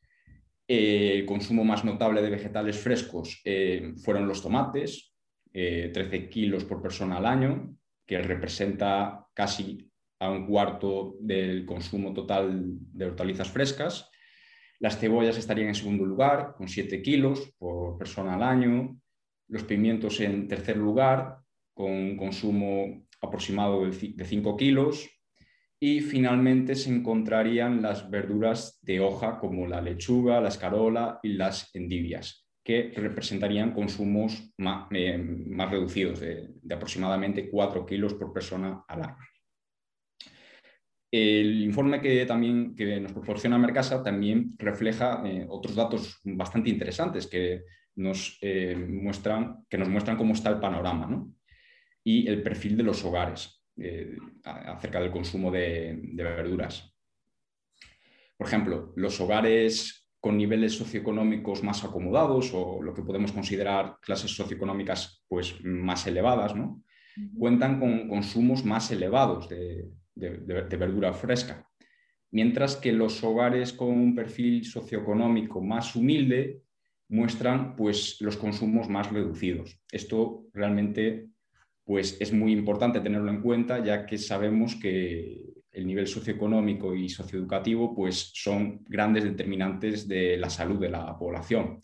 Eh, 0.72 1.14
el 1.16 1.26
consumo 1.26 1.64
más 1.64 1.84
notable 1.84 2.22
de 2.22 2.30
vegetales 2.30 2.78
frescos 2.78 3.42
eh, 3.44 3.94
fueron 4.04 4.28
los 4.28 4.44
tomates, 4.44 5.16
13 5.52 6.16
eh, 6.16 6.30
kilos 6.30 6.64
por 6.64 6.80
persona 6.80 7.18
al 7.18 7.26
año, 7.26 7.76
que 8.10 8.20
representa 8.24 9.28
casi 9.36 9.88
a 10.20 10.32
un 10.32 10.48
cuarto 10.48 11.16
del 11.20 11.64
consumo 11.64 12.12
total 12.12 12.66
de 12.92 13.06
hortalizas 13.06 13.52
frescas. 13.52 14.10
Las 14.80 14.98
cebollas 14.98 15.38
estarían 15.38 15.68
en 15.68 15.76
segundo 15.76 16.06
lugar, 16.06 16.56
con 16.58 16.68
7 16.68 17.04
kilos 17.04 17.54
por 17.60 18.00
persona 18.00 18.34
al 18.34 18.42
año. 18.42 19.00
Los 19.48 19.64
pimientos 19.64 20.20
en 20.22 20.48
tercer 20.48 20.78
lugar, 20.78 21.38
con 21.76 21.92
un 21.92 22.18
consumo 22.18 23.06
aproximado 23.22 23.86
de 23.86 24.26
5 24.26 24.58
kilos. 24.58 25.08
Y 25.80 26.02
finalmente 26.02 26.74
se 26.74 26.90
encontrarían 26.90 27.84
las 27.84 28.10
verduras 28.10 28.80
de 28.82 29.02
hoja 29.02 29.38
como 29.38 29.68
la 29.68 29.82
lechuga, 29.82 30.42
la 30.42 30.50
escarola 30.50 31.20
y 31.22 31.34
las 31.34 31.70
endivias, 31.76 32.49
que 32.64 32.92
representarían 32.96 33.74
consumos 33.74 34.54
eh, 34.92 35.18
más, 35.18 35.72
reducidos, 35.72 36.20
de, 36.20 36.50
aproximadamente 36.72 37.50
4 37.50 37.86
kilos 37.86 38.14
por 38.14 38.34
persona 38.34 38.84
al 38.88 39.04
año. 39.04 39.18
El 41.12 41.64
informe 41.64 42.02
que, 42.02 42.26
también, 42.26 42.76
que 42.76 43.00
nos 43.00 43.14
proporciona 43.14 43.58
Mercasa 43.58 44.04
también 44.04 44.52
refleja 44.60 45.24
eh, 45.26 45.48
otros 45.50 45.76
datos 45.76 46.20
bastante 46.24 46.70
interesantes 46.70 47.26
que 47.26 47.64
nos, 47.96 48.38
eh, 48.42 48.76
muestran, 48.76 49.66
que 49.68 49.78
nos 49.78 49.90
muestran 49.90 50.18
cómo 50.18 50.34
está 50.34 50.50
el 50.52 50.60
panorama 50.60 51.28
y 52.04 52.28
el 52.28 52.44
perfil 52.44 52.78
de 52.78 52.84
los 52.84 53.04
hogares. 53.04 53.56
Acerca 54.44 55.00
del 55.00 55.10
consumo 55.10 55.50
de, 55.50 55.98
verduras. 56.14 56.94
Por 58.36 58.46
ejemplo, 58.46 58.92
los 58.98 59.22
hogares 59.22 59.99
con 60.20 60.38
niveles 60.38 60.74
socioeconómicos 60.74 61.64
más 61.64 61.84
acomodados 61.84 62.52
o 62.54 62.82
lo 62.82 62.94
que 62.94 63.04
podemos 63.04 63.32
considerar 63.32 63.98
clases 64.02 64.32
socioeconómicas 64.36 65.24
pues, 65.28 65.56
más 65.64 66.06
elevadas, 66.08 66.56
¿no? 66.56 66.84
cuentan 67.38 67.80
con 67.80 68.08
consumos 68.08 68.64
más 68.64 68.92
elevados 68.92 69.50
de, 69.50 69.90
verdura 70.16 71.14
fresca, 71.14 71.68
mientras 72.32 72.76
que 72.76 72.92
los 72.92 73.24
hogares 73.24 73.74
con 73.74 73.90
un 73.90 74.16
perfil 74.16 74.66
socioeconómico 74.66 75.62
más 75.62 75.96
humilde 75.96 76.62
muestran 77.10 77.76
pues, 77.76 78.18
los 78.22 78.38
consumos 78.38 78.88
más 78.90 79.12
reducidos. 79.12 79.82
Esto 79.92 80.46
realmente 80.54 81.28
pues 81.84 82.18
es 82.22 82.32
muy 82.32 82.54
importante 82.54 83.00
tenerlo 83.00 83.32
en 83.32 83.42
cuenta, 83.42 83.84
ya 83.84 84.06
que 84.06 84.20
sabemos 84.20 84.76
que 84.76 85.42
el 85.72 85.86
nivel 85.86 86.08
socioeconómico 86.08 86.96
y 86.96 87.10
socioeducativo 87.10 87.96
pues, 87.96 88.32
son 88.34 88.84
grandes 88.86 89.24
determinantes 89.24 90.08
de 90.08 90.38
la 90.38 90.50
salud 90.50 90.80
de 90.80 90.90
la 90.90 91.18
población. 91.18 91.80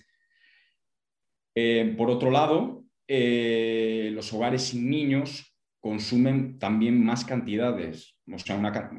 Eh, 1.56 1.94
por 1.98 2.10
otro 2.10 2.32
lado, 2.32 2.84
eh, 3.08 4.10
los 4.14 4.34
hogares 4.34 4.64
sin 4.64 4.90
niños 4.90 5.56
consumen 5.80 6.58
también 6.58 7.04
más 7.04 7.24
cantidades, 7.24 8.18
o 8.32 8.40
sea, 8.40 8.90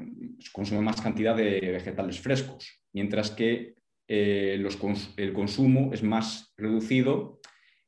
consumen 0.52 0.84
más 0.84 1.00
cantidad 1.00 1.36
de 1.36 1.60
vegetales 1.60 2.20
frescos, 2.20 2.80
mientras 2.92 3.32
que 3.32 3.74
eh, 4.08 4.64
el 5.16 5.32
consumo 5.32 5.90
es 5.92 6.02
más 6.04 6.54
reducido 6.56 7.40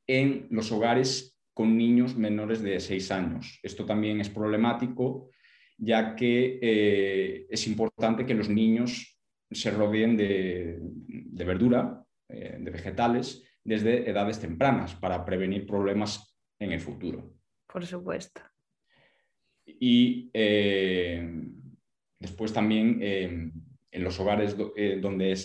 en 0.06 0.48
los 0.50 0.72
hogares 0.72 1.38
con 1.54 1.76
niños 1.76 2.16
menores 2.16 2.60
de 2.60 2.80
6 2.80 3.10
años. 3.12 3.60
Esto 3.62 3.84
también 3.84 4.20
es 4.20 4.28
problemático, 4.28 5.30
ya 5.78 6.16
que 6.16 6.58
eh, 6.60 7.46
es 7.48 7.66
importante 7.68 8.26
que 8.26 8.34
los 8.34 8.48
niños 8.48 9.16
se 9.50 9.70
rodeen 9.70 10.16
de, 10.16 10.78
verdura, 11.46 12.04
eh, 12.28 12.58
de 12.60 12.70
vegetales, 12.70 13.44
desde 13.64 14.10
edades 14.10 14.40
tempranas 14.40 14.94
para 14.96 15.24
prevenir 15.24 15.66
problemas 15.66 16.36
en 16.58 16.72
el 16.72 16.80
futuro. 16.80 17.32
Por 17.66 17.86
supuesto. 17.86 18.42
Y 19.66 20.30
eh, 20.34 21.46
después 22.18 22.52
también 22.52 22.98
en 23.00 24.04
los 24.04 24.18
hogares 24.18 24.56
donde 24.56 25.36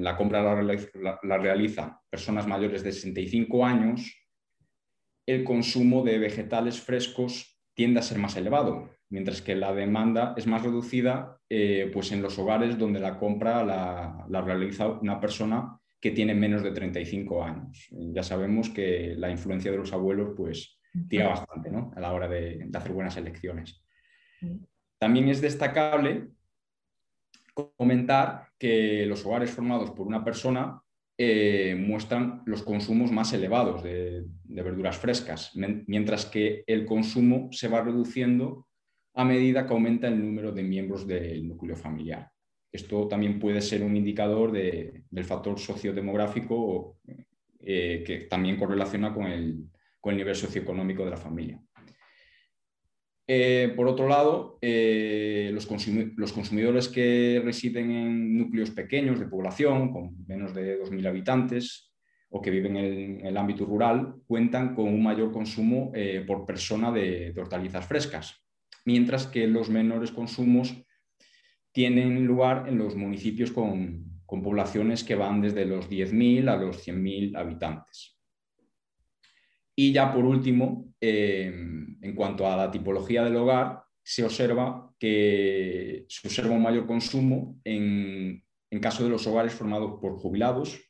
la 0.00 0.16
compra 0.16 0.62
la, 0.62 1.20
la 1.22 1.38
realizan 1.38 1.96
personas 2.08 2.46
mayores 2.46 2.82
de 2.84 2.92
65 2.92 3.64
años, 3.64 4.14
el 5.26 5.44
consumo 5.44 6.04
de 6.04 6.18
vegetales 6.18 6.80
frescos 6.80 7.58
tiende 7.74 8.00
a 8.00 8.02
ser 8.02 8.18
más 8.18 8.36
elevado, 8.36 8.90
mientras 9.10 9.42
que 9.42 9.54
la 9.54 9.74
demanda 9.74 10.34
es 10.36 10.46
más 10.46 10.62
reducida 10.62 11.38
eh, 11.48 11.90
pues 11.92 12.12
en 12.12 12.22
los 12.22 12.38
hogares 12.38 12.78
donde 12.78 13.00
la 13.00 13.18
compra 13.18 13.64
la, 13.64 14.40
realiza 14.40 14.88
una 14.88 15.20
persona 15.20 15.78
que 16.00 16.12
tiene 16.12 16.34
menos 16.34 16.62
de 16.62 16.70
35 16.70 17.44
años. 17.44 17.88
Ya 17.90 18.22
sabemos 18.22 18.70
que 18.70 19.14
la 19.16 19.30
influencia 19.30 19.70
de 19.70 19.76
los 19.76 19.92
abuelos 19.92 20.30
pues 20.36 20.80
tira 21.08 21.28
bastante 21.28 21.70
a 21.94 22.00
la 22.00 22.12
hora 22.12 22.26
de, 22.26 22.64
de 22.66 22.78
hacer 22.78 22.92
buenas 22.92 23.16
elecciones. 23.16 23.84
También 24.98 25.28
es 25.28 25.40
destacable 25.40 26.28
comentar 27.76 28.48
que 28.58 29.04
los 29.06 29.24
hogares 29.26 29.50
formados 29.50 29.90
por 29.90 30.06
una 30.06 30.24
persona 30.24 30.80
eh, 31.22 31.74
muestran 31.74 32.42
los 32.46 32.62
consumos 32.62 33.12
más 33.12 33.34
elevados 33.34 33.82
de, 33.82 34.24
verduras 34.44 34.96
frescas, 34.96 35.52
mientras 35.86 36.24
que 36.24 36.64
el 36.66 36.86
consumo 36.86 37.50
se 37.52 37.68
va 37.68 37.82
reduciendo 37.82 38.66
a 39.14 39.24
medida 39.24 39.66
que 39.66 39.72
aumenta 39.72 40.08
el 40.08 40.20
número 40.20 40.52
de 40.52 40.62
miembros 40.62 41.06
del 41.06 41.46
núcleo 41.46 41.76
familiar. 41.76 42.30
Esto 42.72 43.08
también 43.08 43.38
puede 43.38 43.60
ser 43.60 43.82
un 43.82 43.96
indicador 43.96 44.52
del 44.52 45.24
factor 45.24 45.58
sociodemográfico 45.58 46.98
eh, 47.60 48.02
que 48.06 48.18
también 48.30 48.56
correlaciona 48.56 49.12
con 49.12 49.26
el 49.26 49.68
nivel 50.04 50.34
socioeconómico 50.34 51.04
de 51.04 51.10
la 51.10 51.16
familia. 51.16 51.60
Eh, 53.32 53.72
por 53.76 53.86
otro 53.86 54.08
lado, 54.08 54.58
eh, 54.60 55.52
los, 55.54 55.64
consumidores 55.64 56.88
que 56.88 57.40
residen 57.44 57.92
en 57.92 58.36
núcleos 58.36 58.72
pequeños 58.72 59.20
de 59.20 59.28
población, 59.28 59.92
con 59.92 60.26
menos 60.26 60.52
de 60.52 60.82
2.000 60.82 61.06
habitantes, 61.06 61.92
o 62.28 62.42
que 62.42 62.50
viven 62.50 62.76
en, 62.76 63.24
el 63.24 63.36
ámbito 63.36 63.64
rural, 63.64 64.16
cuentan 64.26 64.74
con 64.74 64.88
un 64.88 65.00
mayor 65.00 65.30
consumo 65.30 65.92
eh, 65.94 66.24
por 66.26 66.44
persona 66.44 66.90
de, 66.90 67.32
hortalizas 67.38 67.86
frescas, 67.86 68.42
mientras 68.84 69.26
que 69.26 69.46
los 69.46 69.70
menores 69.70 70.10
consumos 70.12 70.74
tienen 71.72 72.26
lugar 72.26 72.68
en 72.68 72.78
los 72.78 72.96
municipios 72.96 73.52
con, 73.52 74.08
poblaciones 74.26 75.02
que 75.02 75.16
van 75.16 75.40
desde 75.40 75.64
los 75.66 75.90
10.000 75.90 76.48
a 76.48 76.56
los 76.56 76.86
100.000 76.86 77.36
habitantes. 77.36 78.16
Y 79.74 79.92
ya 79.92 80.12
por 80.12 80.24
último, 80.24 80.94
eh, 81.00 81.52
en 82.00 82.14
cuanto 82.14 82.46
a 82.46 82.56
la 82.56 82.70
tipología 82.70 83.24
del 83.24 83.34
hogar, 83.34 83.82
se 84.04 84.24
observa 84.24 84.92
que 85.00 86.04
se 86.08 86.28
observa 86.28 86.54
un 86.54 86.62
mayor 86.62 86.86
consumo 86.86 87.60
en, 87.64 88.44
caso 88.80 89.02
de 89.02 89.10
los 89.10 89.26
hogares 89.26 89.52
formados 89.52 90.00
por 90.00 90.16
jubilados, 90.16 90.80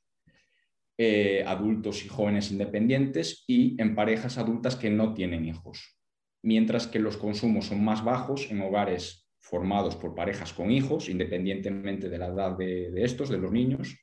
eh, 0.99 1.43
adultos 1.47 2.05
y 2.05 2.09
jóvenes 2.09 2.51
independientes 2.51 3.45
y 3.47 3.81
en 3.81 3.95
parejas 3.95 4.37
adultas 4.37 4.77
que 4.77 4.91
no 4.91 5.15
tienen 5.15 5.47
hijos, 5.47 5.99
mientras 6.43 6.87
que 6.87 6.99
los 6.99 7.17
consumos 7.17 7.67
son 7.67 7.85
más 7.85 8.05
bajos 8.05 8.51
en 8.51 8.61
hogares 8.63 9.29
formados 9.41 9.97
por 9.97 10.15
parejas 10.15 10.53
con 10.53 10.71
hijos, 10.71 11.09
independientemente 11.09 12.09
de 12.09 12.19
la 12.19 12.29
edad 12.29 12.57
de, 12.57 12.93
estos, 13.03 13.29
de 13.29 13.39
los 13.39 13.51
niños. 13.51 13.97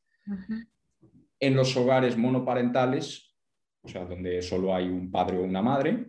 En 1.40 1.56
los 1.56 1.76
hogares 1.78 2.18
monoparentales, 2.18 3.36
o 3.82 3.88
sea, 3.88 4.06
donde 4.06 4.42
solo 4.42 4.76
hay 4.76 4.88
un 4.88 5.10
padre 5.10 5.38
o 5.38 5.44
una 5.44 5.62
madre, 5.62 6.08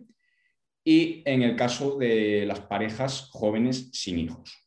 y 0.83 1.21
en 1.25 1.43
el 1.43 1.55
caso 1.55 1.97
de 1.97 2.45
las 2.45 2.61
parejas 2.61 3.29
jóvenes 3.31 3.89
sin 3.93 4.19
hijos. 4.19 4.65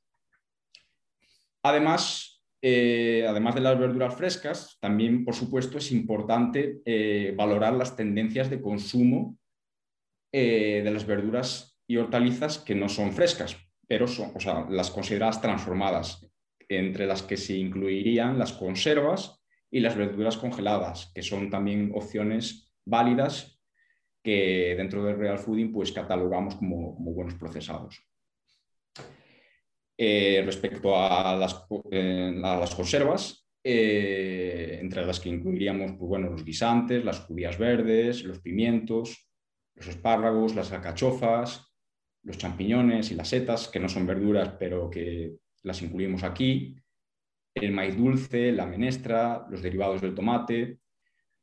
Además, 1.62 2.42
eh, 2.62 3.26
además 3.28 3.54
de 3.54 3.60
las 3.60 3.78
verduras 3.78 4.14
frescas, 4.14 4.78
también, 4.80 5.24
por 5.24 5.34
supuesto, 5.34 5.78
es 5.78 5.92
importante 5.92 6.80
eh, 6.84 7.34
valorar 7.36 7.74
las 7.74 7.96
tendencias 7.96 8.50
de 8.50 8.60
consumo 8.60 9.36
eh, 10.34 10.80
de 10.82 10.90
las 10.90 11.04
verduras 11.04 11.78
y 11.86 11.98
hortalizas 11.98 12.56
que 12.56 12.74
no 12.74 12.88
son 12.88 13.12
frescas, 13.12 13.54
pero 13.86 14.06
son 14.06 14.32
las 14.70 14.90
consideradas 14.90 15.42
transformadas, 15.42 16.26
entre 16.70 17.06
las 17.06 17.22
que 17.22 17.36
se 17.36 17.54
incluirían 17.54 18.38
las 18.38 18.54
conservas 18.54 19.44
y 19.70 19.80
las 19.80 19.94
verduras 19.94 20.38
congeladas, 20.38 21.12
que 21.14 21.20
son 21.22 21.50
también 21.50 21.92
opciones 21.94 22.72
válidas 22.86 23.60
que 24.24 24.74
dentro 24.74 25.04
del 25.04 25.18
real 25.18 25.38
fooding 25.38 25.70
pues, 25.70 25.92
catalogamos 25.92 26.54
como, 26.54 26.94
buenos 26.94 27.34
procesados. 27.34 28.02
Eh, 29.98 30.42
respecto 30.46 30.96
a 30.96 31.36
las, 31.36 31.66
eh, 31.90 32.32
las 32.34 32.74
conservas, 32.74 33.46
entre 33.62 35.04
las 35.04 35.20
que 35.20 35.28
incluiríamos 35.28 35.92
pues, 35.92 36.08
bueno, 36.08 36.30
los 36.30 36.42
guisantes, 36.42 37.04
las 37.04 37.20
judías 37.20 37.58
verdes, 37.58 38.24
los 38.24 38.40
pimientos, 38.40 39.28
los 39.82 39.96
espárragos, 39.96 40.54
las 40.54 40.70
alcachofas, 40.70 41.66
los 42.22 42.38
champiñones 42.38 43.10
y 43.10 43.16
las 43.16 43.28
setas, 43.28 43.66
que 43.66 43.80
no 43.80 43.88
son 43.88 44.06
verduras, 44.06 44.54
pero 44.56 44.88
que 44.88 45.34
las 45.64 45.82
incluimos 45.82 46.22
aquí, 46.22 46.76
el 47.52 47.72
maíz 47.72 47.96
dulce, 47.96 48.52
la 48.52 48.66
menestra, 48.66 49.44
los 49.50 49.60
derivados 49.60 50.00
del 50.00 50.14
tomate, 50.14 50.78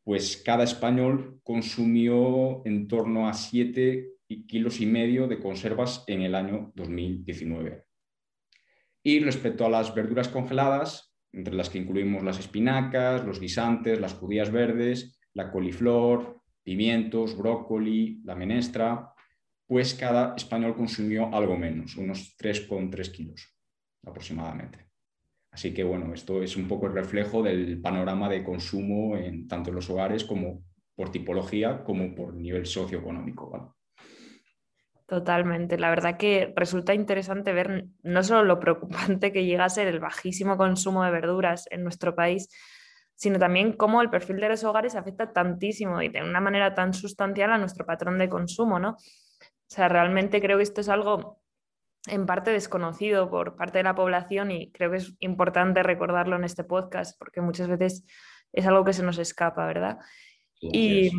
pues 0.05 0.37
cada 0.37 0.63
español 0.63 1.41
consumió 1.43 2.65
en 2.65 2.87
torno 2.87 3.27
a 3.27 3.33
7 3.33 4.13
kilos 4.47 4.79
y 4.79 4.85
medio 4.85 5.27
de 5.27 5.39
conservas 5.39 6.05
en 6.07 6.21
el 6.21 6.33
año 6.33 6.71
2019. 6.75 7.83
Y 9.03 9.19
respecto 9.19 9.65
a 9.65 9.69
las 9.69 9.93
verduras 9.93 10.29
congeladas, 10.29 11.13
entre 11.33 11.55
las 11.55 11.69
que 11.69 11.79
incluimos 11.79 12.23
las 12.23 12.39
espinacas, 12.39 13.25
los 13.25 13.41
guisantes, 13.41 13.99
las 13.99 14.13
judías 14.13 14.49
verdes, 14.49 15.19
la 15.33 15.51
coliflor, 15.51 16.38
pimientos, 16.63 17.37
brócoli, 17.37 18.21
la 18.23 18.35
menestra, 18.35 19.13
pues 19.67 19.93
cada 19.93 20.35
español 20.35 20.75
consumió 20.75 21.33
algo 21.33 21.57
menos, 21.57 21.95
unos 21.95 22.35
3,3 22.37 23.11
kilos 23.11 23.55
aproximadamente. 24.05 24.89
Así 25.51 25.73
que 25.73 25.83
bueno, 25.83 26.13
esto 26.13 26.43
es 26.43 26.55
un 26.57 26.67
poco 26.67 26.87
el 26.87 26.93
reflejo 26.93 27.41
del 27.41 27.81
panorama 27.81 28.29
de 28.29 28.43
consumo 28.43 29.17
en 29.17 29.47
tanto 29.47 29.69
en 29.69 29.75
los 29.75 29.89
hogares 29.89 30.23
como 30.23 30.63
por 30.95 31.11
tipología 31.11 31.83
como 31.83 32.13
por 32.13 32.33
nivel 32.33 32.65
socioeconómico. 32.65 33.75
Totalmente. 35.09 35.79
La 35.79 35.89
verdad 35.89 36.17
que 36.17 36.53
resulta 36.55 36.93
interesante 36.93 37.51
ver 37.51 37.87
no 38.03 38.23
solo 38.23 38.43
lo 38.43 38.59
preocupante 38.59 39.31
que 39.31 39.45
llega 39.45 39.65
a 39.65 39.69
ser 39.69 39.87
el 39.87 39.99
bajísimo 39.99 40.55
consumo 40.55 41.03
de 41.03 41.09
verduras 41.09 41.65
en 41.71 41.83
nuestro 41.83 42.15
país, 42.15 42.49
sino 43.19 43.37
también 43.37 43.73
cómo 43.73 44.01
el 44.01 44.09
perfil 44.09 44.37
de 44.39 44.47
los 44.47 44.63
hogares 44.63 44.95
afecta 44.95 45.33
tantísimo 45.33 46.01
y 46.01 46.07
de 46.07 46.23
una 46.23 46.39
manera 46.39 46.73
tan 46.73 46.93
sustancial 46.93 47.51
a 47.51 47.57
nuestro 47.57 47.85
patrón 47.85 48.17
de 48.17 48.29
consumo, 48.29 48.79
¿no? 48.79 48.91
O 48.91 49.67
sea, 49.67 49.89
realmente 49.89 50.39
creo 50.39 50.55
que 50.55 50.63
esto 50.63 50.79
es 50.79 50.87
algo 50.87 51.41
en 52.07 52.25
parte 52.25 52.51
desconocido 52.51 53.29
por 53.29 53.57
parte 53.57 53.79
de 53.79 53.83
la 53.83 53.93
población 53.93 54.51
y 54.51 54.71
creo 54.71 54.89
que 54.89 54.97
es 54.97 55.17
importante 55.19 55.83
recordarlo 55.83 56.37
en 56.37 56.45
este 56.45 56.63
podcast 56.63 57.19
porque 57.19 57.41
muchas 57.41 57.67
veces 57.67 58.05
es 58.53 58.65
algo 58.65 58.85
que 58.85 58.93
se 58.93 59.03
nos 59.03 59.17
escapa, 59.17 59.65
¿verdad? 59.65 59.97
y 60.61 61.11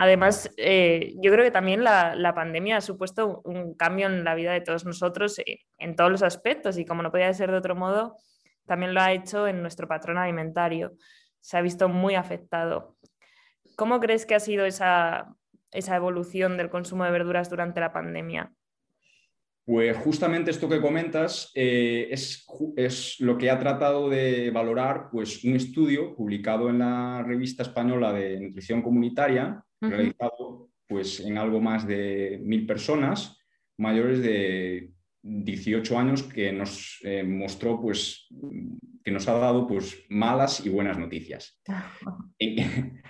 además, 0.00 0.50
eh, 0.56 1.14
yo 1.22 1.30
creo 1.30 1.44
que 1.44 1.52
también 1.52 1.84
la, 1.84 2.32
pandemia 2.34 2.78
ha 2.78 2.80
supuesto 2.80 3.40
un, 3.44 3.74
cambio 3.76 4.08
en 4.08 4.24
la 4.24 4.34
vida 4.34 4.52
de 4.52 4.62
todos 4.62 4.84
nosotros 4.84 5.38
eh, 5.38 5.60
en 5.78 5.94
todos 5.94 6.10
los 6.10 6.24
aspectos 6.24 6.76
y 6.76 6.84
como 6.84 7.04
no 7.04 7.12
podía 7.12 7.32
ser 7.34 7.52
de 7.52 7.58
otro 7.58 7.76
modo, 7.76 8.16
también 8.66 8.94
lo 8.94 9.00
ha 9.00 9.12
hecho 9.12 9.46
en 9.46 9.62
nuestro 9.62 9.86
patrón 9.86 10.18
alimentario. 10.18 10.94
Se 11.46 11.56
ha 11.56 11.62
visto 11.62 11.88
muy 11.88 12.16
afectado. 12.16 12.96
¿Cómo 13.76 14.00
crees 14.00 14.26
que 14.26 14.34
ha 14.34 14.40
sido 14.40 14.66
esa, 14.66 15.36
esa 15.70 15.94
evolución 15.94 16.56
del 16.56 16.70
consumo 16.70 17.04
de 17.04 17.12
verduras 17.12 17.48
durante 17.48 17.78
la 17.78 17.92
pandemia? 17.92 18.52
Pues 19.64 19.96
justamente 19.96 20.50
esto 20.50 20.68
que 20.68 20.80
comentas 20.80 21.52
eh, 21.54 22.08
es, 22.10 22.44
es, 22.74 23.20
lo 23.20 23.38
que 23.38 23.48
ha 23.48 23.60
tratado 23.60 24.10
de 24.10 24.50
valorar 24.50 25.08
pues, 25.12 25.44
un 25.44 25.54
estudio 25.54 26.16
publicado 26.16 26.68
en 26.68 26.80
la 26.80 27.22
revista 27.22 27.62
española 27.62 28.12
de 28.12 28.40
nutrición 28.40 28.82
comunitaria, 28.82 29.62
realizado 29.80 30.70
pues, 30.88 31.20
en 31.20 31.38
algo 31.38 31.60
más 31.60 31.86
de 31.86 32.40
mil 32.42 32.66
personas 32.66 33.38
mayores 33.78 34.20
de 34.20 34.90
18 35.22 35.96
años 35.96 36.24
que 36.24 36.52
nos 36.52 36.98
eh, 37.04 37.22
mostró 37.22 37.80
pues, 37.80 38.26
que 39.06 39.12
nos 39.12 39.28
ha 39.28 39.38
dado 39.38 39.68
pues, 39.68 40.04
malas 40.08 40.66
y 40.66 40.68
buenas 40.68 40.98
noticias. 40.98 41.62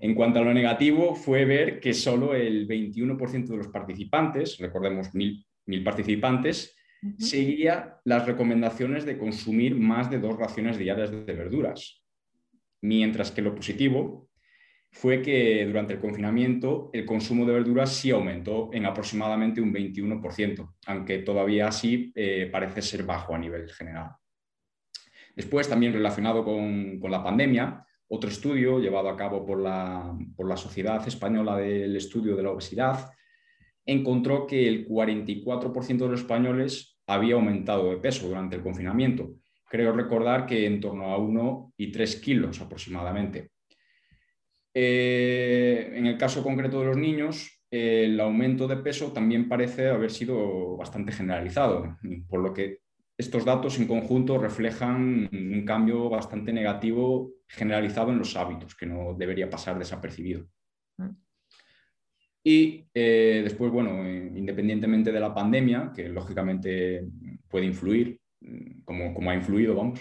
En 0.00 0.14
cuanto 0.14 0.38
a 0.38 0.42
lo 0.42 0.54
negativo, 0.54 1.14
fue 1.14 1.44
ver 1.44 1.78
que 1.78 1.92
solo 1.92 2.34
el 2.34 2.66
21% 2.66 3.46
de 3.46 3.56
los 3.58 3.68
participantes, 3.68 4.56
recordemos 4.58 5.14
mil, 5.14 5.44
participantes, 5.84 6.74
seguía 7.18 7.98
las 8.04 8.24
recomendaciones 8.26 9.04
de 9.04 9.18
consumir 9.18 9.76
más 9.76 10.10
de 10.10 10.18
dos 10.18 10.38
raciones 10.38 10.78
diarias 10.78 11.10
de 11.10 11.34
verduras. 11.34 12.02
Mientras 12.80 13.30
que 13.30 13.42
lo 13.42 13.54
positivo 13.54 14.30
fue 14.90 15.20
que 15.20 15.66
durante 15.66 15.92
el 15.92 16.00
confinamiento 16.00 16.88
el 16.94 17.04
consumo 17.04 17.44
de 17.44 17.52
verduras 17.52 17.94
sí 17.94 18.10
aumentó 18.10 18.70
en 18.72 18.86
aproximadamente 18.86 19.60
un 19.60 19.72
21%, 19.74 20.74
aunque 20.86 21.18
todavía 21.18 21.68
así 21.68 22.10
eh, 22.14 22.48
parece 22.50 22.80
ser 22.80 23.02
bajo 23.04 23.34
a 23.34 23.38
nivel 23.38 23.68
general. 23.68 24.12
Después, 25.34 25.68
también 25.68 25.92
relacionado 25.92 26.44
con, 26.44 27.00
la 27.10 27.22
pandemia, 27.22 27.86
otro 28.08 28.28
estudio 28.28 28.78
llevado 28.78 29.08
a 29.08 29.16
cabo 29.16 29.44
por 29.46 29.60
la, 29.60 30.56
Sociedad 30.56 31.06
Española 31.06 31.56
del 31.56 31.96
Estudio 31.96 32.36
de 32.36 32.42
la 32.42 32.50
Obesidad 32.50 33.10
encontró 33.84 34.46
que 34.46 34.68
el 34.68 34.86
44% 34.86 35.98
de 35.98 36.08
los 36.08 36.20
españoles 36.20 36.98
había 37.06 37.34
aumentado 37.34 37.90
de 37.90 37.96
peso 37.96 38.28
durante 38.28 38.54
el 38.54 38.62
confinamiento. 38.62 39.34
Creo 39.68 39.92
recordar 39.92 40.46
que 40.46 40.66
en 40.66 40.80
torno 40.80 41.06
a 41.06 41.18
1 41.18 41.74
y 41.78 41.90
3 41.90 42.16
kilos 42.20 42.60
aproximadamente. 42.60 43.50
Eh, 44.74 45.92
en 45.94 46.06
el 46.06 46.16
caso 46.16 46.42
concreto 46.42 46.80
de 46.80 46.86
los 46.86 46.96
niños, 46.96 47.62
el 47.70 48.20
aumento 48.20 48.68
de 48.68 48.76
peso 48.76 49.12
también 49.12 49.48
parece 49.48 49.88
haber 49.88 50.10
sido 50.10 50.76
bastante 50.76 51.10
generalizado, 51.10 51.96
por 52.28 52.40
lo 52.40 52.52
que 52.52 52.81
estos 53.22 53.44
datos 53.44 53.78
en 53.78 53.86
conjunto 53.86 54.38
reflejan 54.38 55.28
un 55.32 55.64
cambio 55.64 56.10
bastante 56.10 56.52
negativo 56.52 57.30
generalizado 57.46 58.10
en 58.10 58.18
los 58.18 58.36
hábitos, 58.36 58.74
que 58.74 58.86
no 58.86 59.14
debería 59.14 59.48
pasar 59.48 59.78
desapercibido. 59.78 60.46
Mm. 60.98 61.10
Y 62.44 62.88
eh, 62.92 63.40
después, 63.44 63.70
bueno, 63.70 64.02
independientemente 64.08 65.12
de 65.12 65.20
la 65.20 65.32
pandemia, 65.32 65.92
que 65.94 66.08
lógicamente 66.08 67.06
puede 67.48 67.66
influir, 67.66 68.18
mm, 68.40 68.82
como, 68.84 69.14
como 69.14 69.30
ha 69.30 69.34
influido, 69.34 69.76
vamos, 69.76 70.00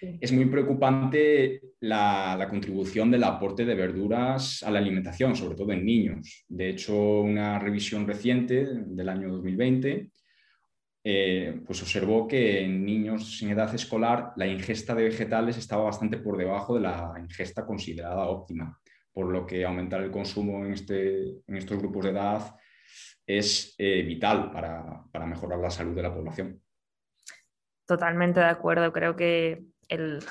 es 0.00 0.32
muy 0.32 0.46
preocupante 0.46 1.60
la, 1.80 2.34
la, 2.38 2.48
contribución 2.48 3.10
del 3.10 3.24
aporte 3.24 3.66
de 3.66 3.74
verduras 3.74 4.62
a 4.62 4.70
la 4.70 4.78
alimentación, 4.78 5.36
sobre 5.36 5.56
todo 5.56 5.72
en 5.72 5.84
niños. 5.84 6.46
De 6.48 6.70
hecho, 6.70 7.20
una 7.20 7.58
revisión 7.58 8.06
reciente 8.06 8.66
del 8.86 9.08
año 9.10 9.28
2020 9.28 10.09
eh, 11.12 11.60
pues 11.66 11.82
observó 11.82 12.28
que 12.28 12.62
en 12.64 12.84
niños 12.84 13.42
en 13.42 13.50
edad 13.50 13.74
escolar 13.74 14.32
la 14.36 14.46
ingesta 14.46 14.94
de 14.94 15.02
vegetales 15.02 15.56
estaba 15.56 15.82
bastante 15.82 16.18
por 16.18 16.36
debajo 16.36 16.76
de 16.76 16.82
la 16.82 17.14
ingesta 17.18 17.66
considerada 17.66 18.26
óptima, 18.26 18.78
por 19.12 19.26
lo 19.26 19.44
que 19.44 19.64
aumentar 19.64 20.02
el 20.02 20.12
consumo 20.12 20.64
en, 20.64 20.72
este, 20.72 21.40
en 21.48 21.56
estos 21.56 21.78
grupos 21.78 22.04
de 22.04 22.10
edad 22.10 22.56
es 23.26 23.74
eh, 23.78 24.02
vital 24.02 24.52
para, 24.52 25.26
mejorar 25.26 25.58
la 25.58 25.70
salud 25.70 25.96
de 25.96 26.02
la 26.02 26.14
población. 26.14 26.62
Totalmente 27.86 28.38
de 28.38 28.46
acuerdo. 28.46 28.92
Creo 28.92 29.16
que, 29.16 29.64
el, 29.88 30.22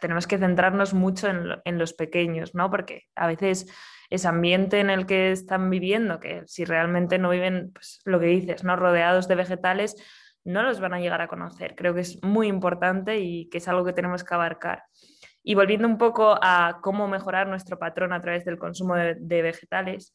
tenemos 0.00 0.26
que 0.26 0.38
centrarnos 0.38 0.94
mucho 0.94 1.28
en, 1.28 1.78
los 1.78 1.92
pequeños, 1.92 2.56
¿no? 2.56 2.70
Porque 2.70 3.04
a 3.14 3.28
veces 3.28 3.72
ese 4.10 4.28
ambiente 4.28 4.80
en 4.80 4.90
el 4.90 5.06
que 5.06 5.32
están 5.32 5.68
viviendo, 5.70 6.18
que 6.20 6.42
si 6.46 6.64
realmente 6.64 7.18
no 7.18 7.30
viven, 7.30 7.72
pues 7.72 8.00
lo 8.04 8.18
que 8.18 8.26
dices, 8.26 8.64
¿no? 8.64 8.76
Rodeados 8.76 9.28
de 9.28 9.34
vegetales, 9.34 9.96
no 10.44 10.62
los 10.62 10.80
van 10.80 10.94
a 10.94 11.00
llegar 11.00 11.20
a 11.20 11.28
conocer. 11.28 11.74
Creo 11.74 11.94
que 11.94 12.00
es 12.00 12.22
muy 12.22 12.46
importante 12.48 13.18
y 13.18 13.48
que 13.50 13.58
es 13.58 13.68
algo 13.68 13.84
que 13.84 13.92
tenemos 13.92 14.24
que 14.24 14.34
abarcar. 14.34 14.84
Y 15.42 15.54
volviendo 15.54 15.86
un 15.86 15.98
poco 15.98 16.38
a 16.40 16.78
cómo 16.82 17.06
mejorar 17.06 17.48
nuestro 17.48 17.78
patrón 17.78 18.12
a 18.12 18.20
través 18.20 18.44
del 18.44 18.58
consumo 18.58 18.94
de, 18.96 19.42
vegetales, 19.42 20.14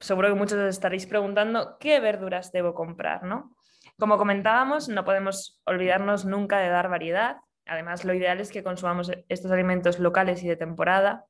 seguro 0.00 0.28
que 0.28 0.34
muchos 0.34 0.58
os 0.58 0.68
estaréis 0.68 1.06
preguntando 1.06 1.76
qué 1.78 2.00
verduras 2.00 2.52
debo 2.52 2.74
comprar, 2.74 3.22
¿no? 3.22 3.56
Como 3.98 4.16
comentábamos, 4.16 4.88
no 4.88 5.04
podemos 5.04 5.60
olvidarnos 5.64 6.24
nunca 6.24 6.58
de 6.58 6.68
dar 6.68 6.88
variedad. 6.88 7.36
Además, 7.66 8.04
lo 8.04 8.14
ideal 8.14 8.40
es 8.40 8.50
que 8.50 8.62
consumamos 8.62 9.10
estos 9.28 9.50
alimentos 9.50 9.98
locales 9.98 10.42
y 10.42 10.48
de 10.48 10.56
temporada. 10.56 11.24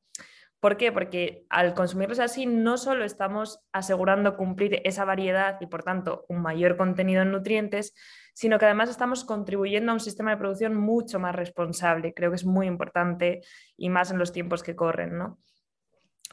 ¿Por 0.60 0.76
qué? 0.76 0.90
Porque 0.90 1.46
al 1.50 1.74
consumirlos 1.74 2.18
así 2.18 2.44
no 2.44 2.78
solo 2.78 3.04
estamos 3.04 3.60
asegurando 3.72 4.36
cumplir 4.36 4.80
esa 4.84 5.04
variedad 5.04 5.56
y 5.60 5.66
por 5.66 5.84
tanto 5.84 6.26
un 6.28 6.42
mayor 6.42 6.76
contenido 6.76 7.22
en 7.22 7.30
nutrientes, 7.30 7.94
sino 8.34 8.58
que 8.58 8.64
además 8.64 8.90
estamos 8.90 9.24
contribuyendo 9.24 9.92
a 9.92 9.94
un 9.94 10.00
sistema 10.00 10.30
de 10.30 10.36
producción 10.36 10.74
mucho 10.74 11.20
más 11.20 11.34
responsable. 11.34 12.12
Creo 12.12 12.30
que 12.30 12.36
es 12.36 12.44
muy 12.44 12.66
importante 12.66 13.42
y 13.76 13.88
más 13.88 14.10
en 14.10 14.18
los 14.18 14.32
tiempos 14.32 14.64
que 14.64 14.74
corren. 14.74 15.16
¿no? 15.16 15.38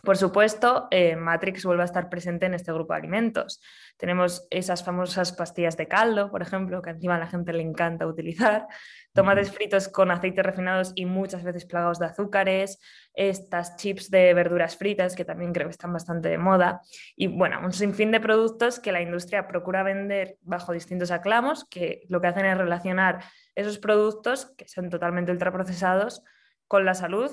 Por 0.06 0.18
supuesto, 0.18 0.88
eh, 0.92 1.16
Matrix 1.16 1.66
vuelve 1.66 1.82
a 1.82 1.86
estar 1.86 2.10
presente 2.10 2.46
en 2.46 2.54
este 2.54 2.72
grupo 2.72 2.94
de 2.94 3.00
alimentos. 3.00 3.60
Tenemos 3.98 4.46
esas 4.52 4.84
famosas 4.84 5.32
pastillas 5.34 5.78
de 5.78 5.88
caldo, 5.88 6.30
por 6.30 6.44
ejemplo, 6.44 6.82
que 6.84 6.92
encima 6.92 7.16
a 7.16 7.20
la 7.20 7.26
gente 7.26 7.52
le 7.54 7.64
encanta 7.64 8.06
utilizar, 8.06 8.68
tomates 9.14 9.52
fritos 9.52 9.88
con 9.88 10.12
aceites 10.12 10.46
refinados 10.46 10.92
y 10.94 11.06
muchas 11.06 11.44
veces 11.44 11.66
plagados 11.66 11.98
de 11.98 12.06
azúcares, 12.06 12.80
estas 13.16 13.78
chips 13.78 14.12
de 14.12 14.34
verduras 14.36 14.78
fritas, 14.78 15.16
que 15.16 15.26
también 15.26 15.54
creo 15.54 15.68
que 15.68 15.72
están 15.72 15.92
bastante 15.92 16.30
de 16.30 16.38
moda, 16.38 16.82
y 17.16 17.26
bueno, 17.26 17.60
un 17.64 17.74
sinfín 17.74 18.12
de 18.12 18.20
productos 18.20 18.80
que 18.80 18.92
la 18.92 19.02
industria 19.02 19.48
procura 19.48 19.82
vender 19.82 20.38
bajo 20.42 20.72
distintos 20.72 21.10
aclamos, 21.10 21.68
que 21.68 22.04
lo 22.10 22.22
que 22.22 22.28
hacen 22.28 22.46
es 22.46 22.58
relacionar 22.58 23.24
esos 23.56 23.80
productos, 23.80 24.54
que 24.56 24.68
son 24.68 24.92
totalmente 24.92 25.32
ultraprocesados, 25.32 26.22
con 26.68 26.86
la 26.86 26.94
salud, 26.94 27.32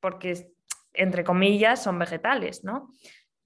porque 0.00 0.55
entre 0.96 1.24
comillas, 1.24 1.82
son 1.82 1.98
vegetales, 1.98 2.64
¿no? 2.64 2.92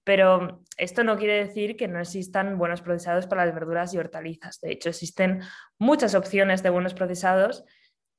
Pero 0.05 0.63
esto 0.77 1.05
no 1.05 1.17
quiere 1.17 1.45
decir 1.45 1.77
que 1.77 1.89
no 1.89 2.01
existan 2.01 2.59
buenos 2.59 2.81
procesados 2.81 3.27
para 3.27 3.45
las 3.45 3.55
verduras 3.55 3.93
y 3.93 3.99
hortalizas. 3.99 4.61
De 4.61 4.73
hecho, 4.73 4.89
existen 4.89 5.43
muchas 5.79 6.15
opciones 6.15 6.63
de 6.63 6.71
buenos 6.71 6.95
procesados 6.95 7.65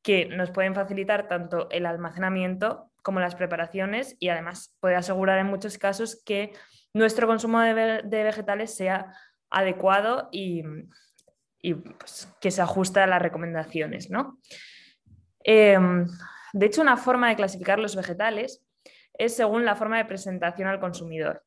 que 0.04 0.26
nos 0.26 0.52
pueden 0.52 0.76
facilitar 0.76 1.28
tanto 1.28 1.70
el 1.70 1.86
almacenamiento 1.86 2.92
como 3.04 3.20
las 3.20 3.36
preparaciones 3.36 4.16
y 4.20 4.30
además 4.30 4.76
puede 4.80 4.96
asegurar 4.96 5.40
en 5.40 5.48
muchos 5.48 5.78
casos 5.78 6.22
que 6.24 6.54
nuestro 6.94 7.28
consumo 7.28 7.60
de, 7.62 8.02
vegetales 8.04 8.76
sea 8.76 9.14
adecuado 9.50 10.30
y, 10.32 10.64
pues, 12.00 12.34
que 12.40 12.52
se 12.52 12.62
ajuste 12.62 13.00
a 13.00 13.08
las 13.08 13.22
recomendaciones. 13.22 14.10
¿no? 14.10 14.40
Em, 15.44 16.06
de 16.54 16.66
hecho, 16.66 16.82
una 16.82 16.98
forma 16.98 17.30
de 17.30 17.36
clasificar 17.36 17.80
los 17.80 17.96
vegetales 17.96 18.64
es 19.24 19.36
según 19.36 19.66
la 19.66 19.76
forma 19.76 19.98
de 19.98 20.06
presentación 20.06 20.68
al 20.68 20.80
consumidor. 20.80 21.44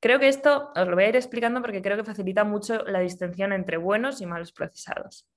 Creo 0.00 0.18
que 0.18 0.26
esto 0.26 0.72
os 0.74 0.88
lo 0.88 0.96
voy 0.96 1.04
a 1.04 1.08
ir 1.10 1.16
explicando 1.16 1.60
porque 1.60 1.80
creo 1.80 1.96
que 1.96 2.04
facilita 2.04 2.42
mucho 2.42 2.84
la 2.84 2.98
distinción 2.98 3.52
entre 3.52 3.76
buenos 3.76 4.20
y 4.20 4.26
malos 4.26 4.50
procesados. 4.50 5.28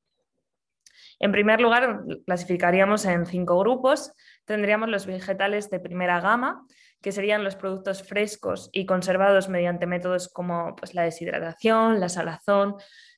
En 1.19 1.32
primer 1.32 1.62
lugar, 1.62 2.04
clasificaríamos 2.26 3.06
en 3.06 3.28
cinco 3.28 3.60
grupos. 3.60 4.12
Tendríamos 4.45 4.89
los 4.89 5.06
vegetales 5.06 5.69
de 5.69 5.80
primera 5.80 6.19
gama, 6.19 6.65
que 7.02 7.12
serían 7.12 7.43
los 7.43 7.56
productos 7.56 8.02
frescos 8.02 8.69
y 8.74 8.88
conservados 8.88 9.48
mediante 9.48 9.86
métodos 9.86 10.28
como 10.28 10.76
pues, 10.76 10.95
la 10.95 11.04
deshidratación, 11.04 12.00
la 12.00 12.10
salazón, 12.10 12.76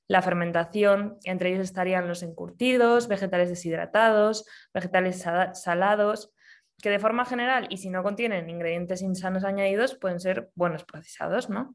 la 0.07 0.21
fermentación. 0.21 1.17
Entre 1.23 1.49
ellos 1.49 1.63
estarían 1.63 2.07
los 2.09 2.21
encurtidos, 2.21 3.07
vegetales 3.07 3.49
deshidratados, 3.49 4.45
vegetales 4.73 5.25
salados, 5.53 6.33
que 6.81 6.89
de 6.89 6.99
forma 6.99 7.25
general 7.25 7.67
y 7.69 7.77
si 7.77 7.89
no 7.89 8.03
contienen 8.03 8.49
ingredientes 8.49 9.01
insanos 9.01 9.43
añadidos 9.43 9.95
pueden 9.95 10.19
ser 10.19 10.51
buenos 10.55 10.83
procesados. 10.83 11.49
¿no? 11.49 11.73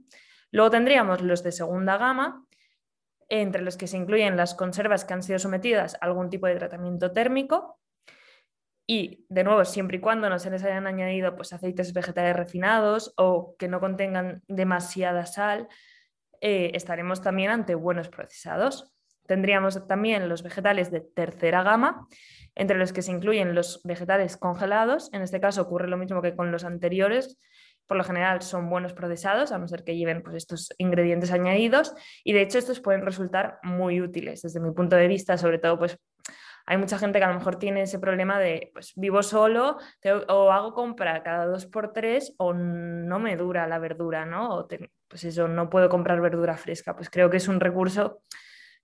Luego 0.51 0.71
tendríamos 0.71 1.21
los 1.23 1.43
de 1.43 1.53
segunda 1.53 1.97
gama, 1.97 2.45
entre 3.29 3.63
los 3.63 3.77
que 3.77 3.87
se 3.87 3.97
incluyen 3.97 4.37
las 4.37 4.55
conservas 4.55 5.05
que 5.05 5.15
han 5.15 5.23
sido 5.23 5.39
sometidas 5.39 5.95
a 5.95 6.07
algún 6.07 6.29
tipo 6.29 6.47
de 6.47 6.57
tratamiento 6.57 7.13
térmico 7.13 7.81
y, 8.87 9.25
de 9.29 9.45
nuevo, 9.45 9.65
siempre 9.65 9.97
y 9.97 10.01
cuando 10.01 10.29
no 10.29 10.39
se 10.39 10.51
les 10.51 10.63
hayan 10.65 10.87
añadido 10.87 11.35
pues, 11.37 11.53
aceites 11.53 11.93
vegetales 11.93 12.37
refinados 12.37 13.15
o 13.17 13.57
que 13.59 13.69
no 13.69 13.81
contengan 13.81 14.43
demasiada 14.49 15.25
sal, 15.25 15.69
eh, 16.41 16.73
estaremos 16.75 17.23
también 17.23 17.51
ante 17.51 17.75
buenos 17.75 18.09
procesados. 18.09 18.93
Tendríamos 19.27 19.87
también 19.87 20.29
los 20.29 20.43
vegetales 20.43 20.91
de 20.91 21.01
tercera 21.01 21.63
gama, 21.63 22.09
entre 22.55 22.79
los 22.79 22.93
que 22.93 23.03
se 23.03 23.13
incluyen 23.13 23.55
los 23.55 23.81
vegetales 23.85 24.37
congelados. 24.37 25.13
En 25.13 25.23
este 25.23 25.41
caso 25.41 25.63
ocurre 25.63 25.89
lo 25.89 25.97
mismo 25.97 26.23
que 26.23 26.35
con 26.37 26.53
los 26.53 26.65
anteriores. 26.65 27.39
Por 27.87 27.97
lo 27.97 28.05
general 28.05 28.43
son 28.43 28.71
buenos 28.71 28.93
procesados, 28.93 29.53
a 29.53 29.59
no 29.59 29.69
ser 29.69 29.85
que 29.85 29.97
lleven 29.97 30.23
pues, 30.23 30.37
estos 30.37 30.73
ingredientes 30.79 31.33
añadidos. 31.33 31.95
Y 32.25 32.33
de 32.33 32.43
hecho 32.43 32.59
estos 32.59 32.81
pueden 32.81 33.03
resultar 33.03 33.59
muy 33.63 34.01
útiles 34.01 34.43
desde 34.43 34.61
mi 34.61 34.73
punto 34.73 34.97
de 34.97 35.09
vista, 35.09 35.37
sobre 35.37 35.59
todo 35.59 35.79
pues 35.79 35.99
hay 36.65 36.77
mucha 36.77 36.99
gente 36.99 37.19
que 37.19 37.25
a 37.25 37.29
lo 37.29 37.35
mejor 37.35 37.57
tiene 37.57 37.83
ese 37.83 37.99
problema 37.99 38.39
de, 38.39 38.71
pues 38.73 38.93
vivo 38.95 39.23
solo 39.23 39.79
o 40.29 40.53
hago 40.53 40.75
compra 40.75 41.23
cada 41.23 41.47
dos 41.47 41.67
por 41.67 41.93
tres 41.93 42.35
o 42.39 42.55
no 42.55 43.19
me 43.19 43.37
dura 43.37 43.67
la 43.67 43.79
verdura, 43.79 44.25
¿no? 44.27 44.59
O 44.59 44.69
pues 45.09 45.25
eso, 45.25 45.49
no 45.49 45.69
puedo 45.69 45.89
comprar 45.89 46.21
verdura 46.21 46.57
fresca. 46.57 46.95
Pues 46.95 47.11
creo 47.11 47.31
que 47.31 47.39
es 47.39 47.49
un 47.49 47.61
recurso 47.61 48.23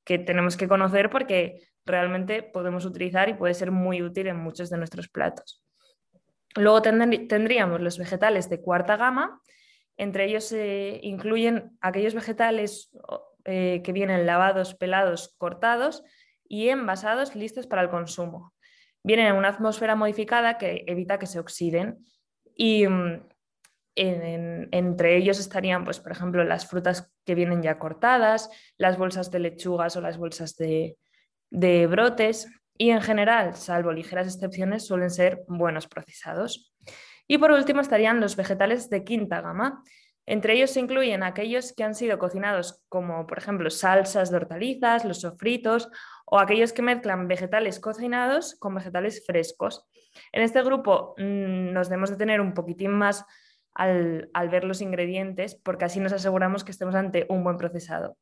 que 0.09 0.19
tenemos 0.19 0.57
que 0.57 0.67
conocer 0.67 1.11
porque 1.11 1.69
realmente 1.85 2.43
podemos 2.43 2.87
utilizar 2.87 3.29
y 3.29 3.35
puede 3.35 3.53
ser 3.53 3.71
muy 3.71 4.01
útil 4.01 4.29
en 4.29 4.39
muchos 4.39 4.71
de 4.71 4.79
nuestros 4.79 5.11
platos. 5.11 5.63
Luego 6.57 6.81
tendríamos 6.81 7.83
los 7.83 7.99
vegetales 7.99 8.49
de 8.49 8.63
cuarta 8.63 8.97
gama, 8.97 9.43
entre 9.99 10.25
ellos 10.25 10.45
se 10.45 10.99
incluyen 11.03 11.77
aquellos 11.83 12.15
vegetales 12.15 12.91
eh, 13.45 13.83
que 13.85 13.93
vienen 13.93 14.25
lavados, 14.25 14.75
pelados, 14.75 15.35
cortados 15.37 16.03
y 16.49 16.71
envasados 16.71 17.37
listos 17.37 17.67
para 17.67 17.83
el 17.83 17.91
consumo. 17.91 18.55
Vienen 19.03 19.27
en 19.27 19.35
una 19.35 19.49
atmósfera 19.49 19.95
modificada 19.95 20.57
que 20.57 20.85
evita 20.87 21.19
que 21.19 21.27
se 21.27 21.39
oxiden 21.39 21.99
y 22.55 22.87
entre 24.01 25.17
ellos 25.17 25.41
estarían, 25.41 25.85
pues, 25.85 25.99
por 25.99 26.13
ejemplo, 26.13 26.45
las 26.45 26.67
frutas 26.67 27.11
que 27.25 27.35
vienen 27.35 27.63
ya 27.63 27.79
cortadas, 27.79 28.49
las 28.77 28.97
bolsas 28.97 29.31
de 29.31 29.41
lechugas 29.41 29.97
o 29.97 30.01
las 30.01 30.19
bolsas 30.19 30.57
de, 30.57 30.97
brotes 31.51 32.49
y 32.77 32.91
en 32.91 33.03
general, 33.03 33.57
salvo 33.57 33.93
ligeras 33.93 34.29
excepciones, 34.29 34.87
suelen 34.87 35.11
ser 35.11 35.43
buenos 35.49 35.89
procesados. 35.89 36.73
Y 37.27 37.39
por 37.39 37.51
último 37.51 37.81
estarían 37.81 38.21
los 38.21 38.37
vegetales 38.37 38.89
de 38.89 39.03
quinta 39.03 39.41
gama. 39.41 39.83
Entre 40.27 40.55
ellos 40.55 40.71
se 40.71 40.81
incluyen 40.81 41.23
aquellos 41.23 41.73
que 41.73 41.83
han 41.83 41.95
sido 41.95 42.19
cocinados 42.19 42.85
como 42.89 43.27
por 43.27 43.39
ejemplo 43.39 43.71
salsas 43.71 44.31
de 44.31 44.37
hortalizas, 44.37 45.05
los 45.05 45.23
sofritos 45.23 45.89
o 46.27 46.39
aquellos 46.39 46.73
que 46.73 46.83
mezclan 46.83 47.27
vegetales 47.29 47.81
cocinados 47.81 48.55
con 48.57 48.75
vegetales 48.75 49.25
frescos. 49.27 49.89
En 50.33 50.43
este 50.43 50.63
grupo 50.63 51.15
mm, 51.17 51.73
nos 51.73 51.89
debemos 51.89 52.11
de 52.11 52.17
tener 52.17 52.41
un 52.41 52.53
poquitín 52.53 52.93
más 52.93 53.25
al, 53.79 54.49
ver 54.51 54.65
los 54.65 54.83
ingredientes, 54.83 55.55
porque 55.55 55.85
así 55.85 56.01
nos 56.01 56.13
aseguramos 56.13 56.65
que 56.65 56.73
estemos 56.73 56.95
ante 56.97 57.27
un 57.29 57.45
buen 57.45 57.57
procesado. 57.57 58.19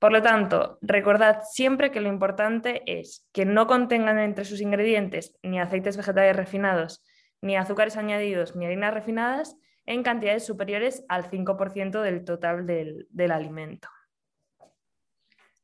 Por 0.00 0.12
lo 0.12 0.20
tanto, 0.20 0.78
recordad 0.82 1.42
siempre 1.50 1.90
que 1.90 2.00
lo 2.00 2.08
importante 2.08 2.82
es 2.86 3.26
que 3.32 3.46
no 3.46 3.66
contengan 3.66 4.18
entre 4.18 4.44
sus 4.44 4.60
ingredientes 4.60 5.38
ni 5.42 5.60
aceites 5.60 5.96
vegetales 5.96 6.36
refinados, 6.36 7.04
ni 7.40 7.56
azúcares 7.56 7.96
añadidos, 7.96 8.56
ni 8.56 8.66
harinas 8.66 8.92
refinadas 8.92 9.56
en 9.86 10.02
cantidades 10.02 10.44
superiores 10.44 11.04
al 11.08 11.30
5% 11.30 12.02
del 12.02 12.24
total 12.24 12.66
del, 12.66 13.30
alimento. 13.30 13.88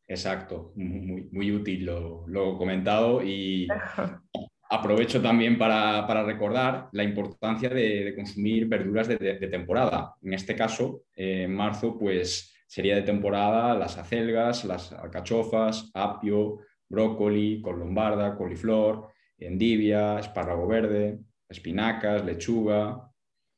Exacto, 0.07 0.73
muy, 0.77 1.29
muy 1.33 1.53
útil 1.53 1.87
lo, 1.87 2.25
lo 2.29 2.57
comentado 2.57 3.23
y 3.23 3.66
Aprovecho 4.72 5.20
también 5.20 5.59
para, 5.59 6.22
recordar 6.24 6.88
la 6.92 7.02
importancia 7.02 7.68
de, 7.68 8.12
consumir 8.14 8.68
verduras 8.68 9.09
de, 9.09 9.48
temporada. 9.50 10.14
En 10.22 10.33
este 10.33 10.54
caso, 10.54 11.02
eh, 11.16 11.42
en 11.42 11.54
marzo, 11.54 11.98
pues 11.98 12.54
sería 12.68 12.94
de 12.94 13.02
temporada 13.02 13.74
las 13.76 13.98
acelgas, 13.98 14.64
las 14.64 14.92
alcachofas, 14.92 15.90
apio, 15.92 16.59
brócoli, 16.88 17.61
col 17.61 17.80
lombarda, 17.80 18.37
coliflor, 18.37 19.09
endivia, 19.37 20.20
espárrago 20.20 20.68
verde, 20.68 21.18
espinacas, 21.48 22.24
lechuga, 22.24 23.11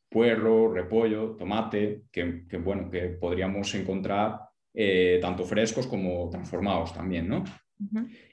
puerro, 0.09 0.73
repollo, 0.73 1.37
tomate, 1.37 2.05
que, 2.11 2.47
bueno, 2.57 2.91
que 2.91 3.09
podríamos 3.09 3.75
encontrar 3.75 4.41
eh, 4.73 5.19
tanto 5.21 5.45
frescos 5.45 5.87
como 5.87 6.31
transformados 6.31 6.95
también, 6.95 7.29
¿no? 7.29 7.45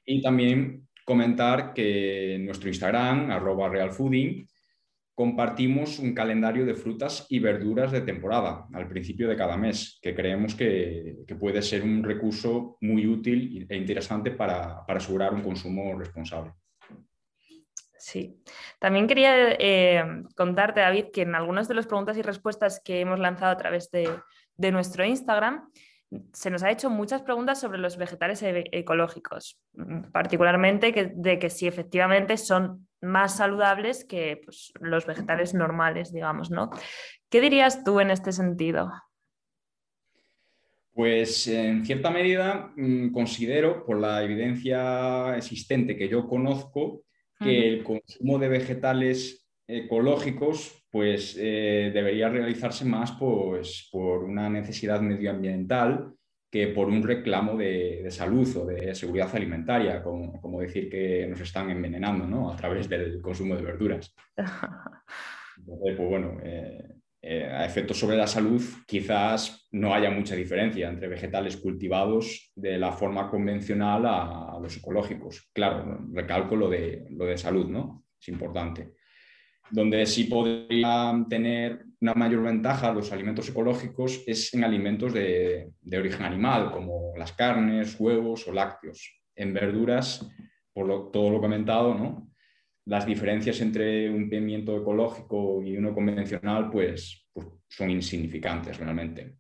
Y 0.06 0.22
también 0.22 0.88
comentar 1.10 1.74
que 1.74 2.36
en 2.36 2.46
nuestro 2.46 2.70
Instagram, 2.70 3.32
arroba 3.32 3.68
realfooding, 3.68 4.48
compartimos 5.16 5.98
un 5.98 6.14
calendario 6.14 6.68
de 6.68 6.76
frutas 6.76 7.26
y 7.30 7.40
verduras 7.40 7.92
de 7.92 8.02
temporada 8.02 8.68
al 8.72 8.88
principio 8.88 9.28
de 9.28 9.36
cada 9.36 9.58
mes, 9.58 9.98
que 10.04 10.14
creemos 10.14 10.54
que, 10.54 11.26
puede 11.40 11.64
ser 11.64 11.82
un 11.82 12.04
recurso 12.04 12.78
muy 12.82 13.08
útil 13.08 13.66
e 13.68 13.76
interesante 13.76 14.30
para, 14.30 14.86
asegurar 14.88 15.34
un 15.34 15.42
consumo 15.42 15.98
responsable. 15.98 16.52
Sí, 17.98 18.40
también 18.78 19.08
quería 19.08 19.54
eh, 19.54 20.04
contarte, 20.36 20.82
David, 20.82 21.06
que 21.12 21.24
en 21.24 21.34
algunas 21.34 21.68
de 21.68 21.74
las 21.74 21.88
preguntas 21.88 22.18
y 22.18 22.22
respuestas 22.22 22.82
que 22.86 23.00
hemos 23.00 23.18
lanzado 23.18 23.52
a 23.52 23.58
través 23.58 23.90
de, 23.90 24.08
de 24.58 24.72
nuestro 24.72 25.04
Instagram, 25.04 25.72
se 26.34 26.50
nos 26.50 26.64
ha 26.64 26.72
hecho 26.72 26.90
muchas 26.90 27.22
preguntas 27.22 27.60
sobre 27.60 27.78
los 27.78 27.98
vegetales 27.98 28.42
e-, 28.44 28.66
ecológicos, 28.72 29.60
particularmente 30.12 31.14
de 31.16 31.40
que 31.40 31.50
si 31.50 31.68
efectivamente 31.68 32.38
son 32.38 32.88
más 33.02 33.38
saludables 33.38 34.06
que 34.06 34.42
pues, 34.44 34.72
los 34.80 35.06
vegetales 35.06 35.54
normales, 35.54 36.12
digamos, 36.12 36.52
¿no? 36.52 36.70
¿Qué 37.30 37.42
dirías 37.42 37.84
tú 37.84 38.00
en 38.00 38.12
este 38.12 38.32
sentido? 38.32 38.92
Pues 40.94 41.48
en 41.48 41.86
cierta 41.86 42.10
medida 42.10 42.74
mm, 42.76 43.12
considero, 43.12 43.86
por 43.86 44.00
la 44.00 44.24
evidencia 44.24 45.38
existente 45.38 45.96
que 45.96 46.10
yo 46.10 46.28
conozco, 46.28 47.04
que 47.42 47.70
el 47.70 47.84
consumo 47.86 48.38
de 48.38 48.50
vegetales 48.50 49.48
ecológicos 49.66 50.79
pues 50.92 51.38
eh, 51.40 51.92
debería 51.94 52.30
realizarse 52.30 52.84
más 52.86 53.12
pues, 53.14 53.90
por 53.92 54.24
una 54.24 54.50
necesidad 54.50 55.02
medioambiental 55.02 56.14
que 56.52 56.68
por 56.70 56.88
un 56.88 57.04
reclamo 57.04 57.56
de, 57.56 58.08
salud 58.10 58.48
o 58.58 58.66
de 58.66 58.96
seguridad 58.96 59.30
alimentaria, 59.36 60.02
como, 60.02 60.62
decir 60.62 60.90
que 60.90 61.28
nos 61.28 61.40
están 61.42 61.70
envenenando 61.70 62.52
a 62.52 62.56
través 62.56 62.90
del 62.90 63.22
consumo 63.22 63.56
de 63.56 63.62
verduras. 63.62 64.16
pues 65.66 65.98
bueno, 65.98 66.40
eh, 66.44 66.96
eh, 67.22 67.46
a 67.46 67.66
efectos 67.66 68.00
sobre 68.00 68.18
la 68.18 68.26
salud 68.26 68.64
quizás 68.88 69.68
no 69.74 69.94
haya 69.94 70.10
mucha 70.10 70.36
diferencia 70.36 70.90
entre 70.90 71.08
vegetales 71.08 71.58
cultivados 71.58 72.52
de 72.56 72.80
la 72.80 72.94
forma 72.94 73.30
convencional 73.30 74.08
a, 74.08 74.56
a 74.56 74.60
los 74.60 74.76
ecológicos. 74.76 75.52
Claro, 75.54 76.00
recalco 76.12 76.56
lo 76.56 76.68
de, 76.68 77.06
lo 77.12 77.26
de 77.26 77.38
salud, 77.38 77.68
¿no? 77.68 78.06
Es 78.20 78.28
importante 78.30 78.94
donde 79.72 80.06
sí 80.06 80.26
podrían 80.26 81.28
tener 81.28 81.86
una 82.02 82.14
mayor 82.14 82.44
ventaja 82.44 82.94
los 82.94 83.12
alimentos 83.12 83.50
ecológicos 83.50 84.24
es 84.26 84.54
en 84.54 84.64
alimentos 84.64 85.14
de, 85.14 85.72
origen 85.92 86.24
animal, 86.24 86.72
como 86.72 87.14
las 87.18 87.34
carnes, 87.34 88.00
huevos 88.00 88.48
o 88.48 88.54
lácteos. 88.54 89.22
En 89.36 89.54
verduras, 89.54 90.28
por 90.74 91.12
todo 91.12 91.30
lo 91.30 91.42
comentado, 91.42 91.94
¿no? 91.94 92.30
las 92.90 93.06
diferencias 93.06 93.62
entre 93.62 94.10
un 94.10 94.30
pimiento 94.30 94.76
ecológico 94.76 95.62
y 95.62 95.78
uno 95.78 95.94
convencional 95.94 96.72
pues, 96.72 97.28
pues 97.32 97.48
son 97.68 97.92
insignificantes 97.92 98.80
realmente. 98.80 99.36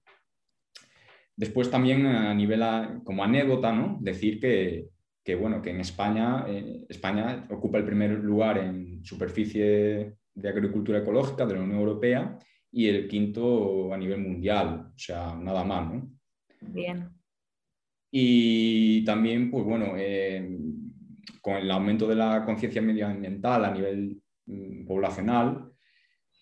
Después 1.35 1.71
también 1.71 2.05
a 2.05 2.33
nivel 2.35 2.63
como 3.03 3.23
anécdota, 3.23 3.71
¿no? 3.71 3.97
decir 4.01 4.39
que, 4.39 4.89
que, 5.23 5.33
bueno, 5.33 5.63
que 5.63 5.71
en 5.71 5.79
España, 5.79 6.45
eh, 6.47 6.85
España 6.89 7.47
ocupa 7.49 7.79
el 7.79 7.85
primer 7.85 8.11
lugar 8.11 8.59
en 8.59 9.03
superficie 9.03 10.18
de 10.33 10.49
agricultura 10.49 10.99
ecológica 10.99 11.45
de 11.45 11.55
la 11.55 11.61
Unión 11.61 11.79
Europea 11.79 12.39
y 12.71 12.87
el 12.87 13.07
quinto 13.07 13.93
a 13.93 13.97
nivel 13.97 14.21
mundial, 14.21 14.91
o 14.95 14.97
sea, 14.97 15.35
nada 15.35 15.63
más, 15.63 15.93
¿no? 15.93 16.11
Bien. 16.61 17.09
Y 18.11 19.03
también, 19.05 19.51
pues 19.51 19.63
bueno, 19.63 19.93
eh, 19.97 20.57
con 21.41 21.57
el 21.57 21.69
aumento 21.71 22.07
de 22.07 22.15
la 22.15 22.43
conciencia 22.45 22.81
medioambiental 22.81 23.65
a 23.65 23.71
nivel 23.71 24.21
mm, 24.45 24.85
poblacional, 24.85 25.71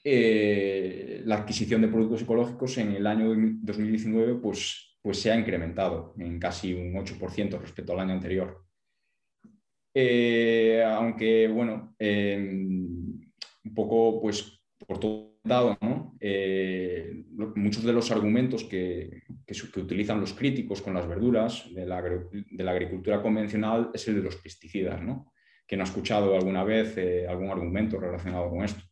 eh, 0.03 1.21
la 1.25 1.35
adquisición 1.35 1.81
de 1.81 1.89
productos 1.89 2.21
ecológicos 2.21 2.77
en 2.77 2.93
el 2.93 3.05
año 3.05 3.27
2019 3.61 4.35
pues, 4.35 4.97
pues 5.01 5.19
se 5.19 5.31
ha 5.31 5.37
incrementado 5.37 6.13
en 6.17 6.39
casi 6.39 6.73
un 6.73 6.93
8% 6.93 7.59
respecto 7.59 7.93
al 7.93 7.99
año 7.99 8.13
anterior. 8.13 8.63
Eh, 9.93 10.83
aunque, 10.85 11.47
bueno, 11.47 11.95
un 13.67 13.73
poco, 13.73 14.21
pues, 14.21 14.61
por 14.85 14.99
todo 14.99 15.37
dado, 15.43 15.77
eh, 16.19 17.23
muchos 17.55 17.83
de 17.83 17.93
los 17.93 18.11
argumentos 18.11 18.63
que, 18.63 19.23
utilizan 19.77 20.19
los 20.19 20.33
críticos 20.33 20.81
con 20.81 20.93
las 20.93 21.07
verduras 21.07 21.67
de 21.73 21.85
la, 21.85 22.71
agricultura 22.71 23.21
convencional 23.21 23.91
es 23.93 24.07
el 24.07 24.15
de 24.15 24.23
los 24.23 24.35
pesticidas, 24.35 25.01
¿no? 25.01 25.31
Que 25.65 25.77
no 25.77 25.83
ha 25.83 25.85
escuchado 25.85 26.35
alguna 26.35 26.63
vez 26.63 26.97
eh, 26.97 27.25
algún 27.27 27.49
argumento 27.49 27.99
relacionado 27.99 28.49
con 28.49 28.63
esto. 28.63 28.83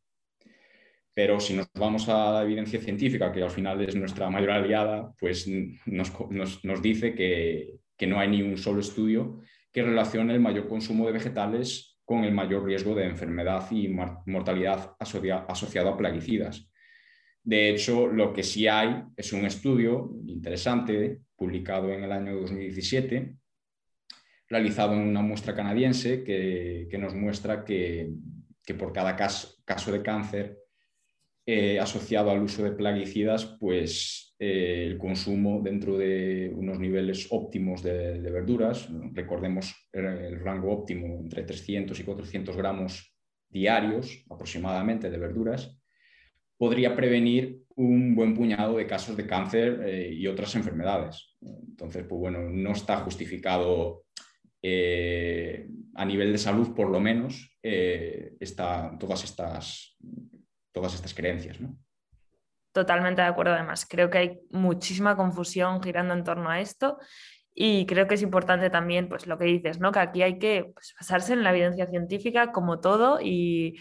Pero 1.14 1.40
si 1.40 1.54
nos 1.54 1.70
vamos 1.74 2.10
a 2.10 2.34
la 2.34 2.44
evidencia 2.44 2.80
científica, 2.82 3.32
que 3.32 3.44
al 3.44 3.50
final 3.50 3.82
es 3.82 3.96
nuestra 3.96 4.30
mayor 4.30 4.52
aliada, 4.52 5.14
pues 5.20 5.48
nos, 5.86 6.12
nos, 6.30 6.66
nos 6.66 6.82
dice 6.82 7.14
que, 7.16 7.76
que 7.98 8.08
no 8.08 8.20
hay 8.20 8.30
ni 8.30 8.42
un 8.42 8.58
solo 8.58 8.82
estudio 8.82 9.40
que 9.72 9.84
relacione 9.84 10.34
el 10.34 10.40
mayor 10.40 10.68
consumo 10.68 11.06
de 11.06 11.14
vegetales 11.14 11.95
con 12.06 12.24
el 12.24 12.34
mayor 12.34 12.64
riesgo 12.64 12.94
de 12.96 13.06
enfermedad 13.06 13.70
y 13.72 13.90
mortalidad 13.90 14.96
asociado 15.00 15.90
a 15.90 15.98
plaguicidas. 15.98 16.70
De 17.44 17.70
hecho, 17.70 18.08
lo 18.08 18.32
que 18.32 18.44
sí 18.44 18.68
hay 18.68 19.04
es 19.18 19.34
un 19.34 19.46
estudio 19.46 20.12
interesante 20.28 21.22
publicado 21.36 21.92
en 21.92 22.04
el 22.04 22.12
año 22.12 22.36
2017, 22.40 23.36
realizado 24.48 24.94
en 24.94 25.02
una 25.02 25.22
muestra 25.22 25.56
canadiense 25.56 26.24
que, 26.24 26.98
nos 27.00 27.14
muestra 27.14 27.64
que, 27.64 28.14
por 28.78 28.94
cada 28.94 29.16
caso, 29.16 29.92
de 29.92 30.02
cáncer 30.02 30.58
eh, 31.46 31.80
asociado 31.80 32.32
al 32.32 32.42
uso 32.42 32.64
de 32.64 32.72
plaguicidas, 32.72 33.46
pues 33.60 34.25
eh, 34.40 34.86
el 34.88 34.98
consumo 34.98 35.62
dentro 35.62 35.98
de 35.98 36.52
unos 36.56 36.80
niveles 36.80 37.28
óptimos 37.30 37.82
de, 37.82 38.20
verduras, 38.20 38.90
recordemos 39.14 39.74
el 39.92 40.40
rango 40.40 40.72
óptimo 40.72 41.20
entre 41.20 41.44
300 41.44 42.00
y 42.00 42.04
400 42.04 42.58
gramos 42.58 43.16
diarios 43.50 44.26
aproximadamente 44.30 45.10
de 45.10 45.18
verduras, 45.18 45.80
podría 46.58 46.96
prevenir 46.96 47.62
un 47.76 48.16
buen 48.16 48.34
puñado 48.34 48.78
de 48.78 48.88
casos 48.88 49.18
de 49.18 49.28
cáncer 49.28 49.82
eh, 49.86 50.14
y 50.14 50.28
otras 50.28 50.56
enfermedades. 50.56 51.36
Entonces, 51.42 52.04
pues 52.08 52.20
bueno, 52.20 52.50
no 52.50 52.72
está 52.72 52.98
justificado 52.98 54.04
a 55.94 56.06
nivel 56.06 56.32
de 56.32 56.40
salud, 56.40 56.74
por 56.74 56.90
lo 56.90 57.00
menos, 57.00 57.56
todas 58.98 59.24
estas 59.24 59.96
todas 60.76 60.94
estas 60.94 61.14
creencias. 61.14 61.60
¿no? 61.62 61.78
Totalmente 62.76 63.22
de 63.22 63.30
acuerdo, 63.30 63.54
además. 63.54 63.88
Creo 63.90 64.10
que 64.10 64.18
hay 64.18 64.40
muchísima 64.52 65.16
confusión 65.16 65.82
girando 65.82 66.14
en 66.14 66.26
torno 66.26 66.50
a 66.50 66.60
esto 66.60 66.98
y 67.54 67.86
creo 67.86 68.06
que 68.06 68.16
es 68.16 68.22
importante 68.22 68.70
también, 68.70 69.08
pues 69.08 69.28
lo 69.28 69.38
que 69.38 69.46
dices, 69.46 69.80
¿no? 69.80 69.94
Que 69.94 70.00
aquí 70.00 70.22
hay 70.24 70.40
que 70.40 70.74
pues, 70.74 70.94
basarse 71.00 71.32
en 71.32 71.44
la 71.44 71.52
evidencia 71.52 71.88
científica 71.88 72.52
como 72.52 72.82
todo 72.82 73.22
y 73.22 73.80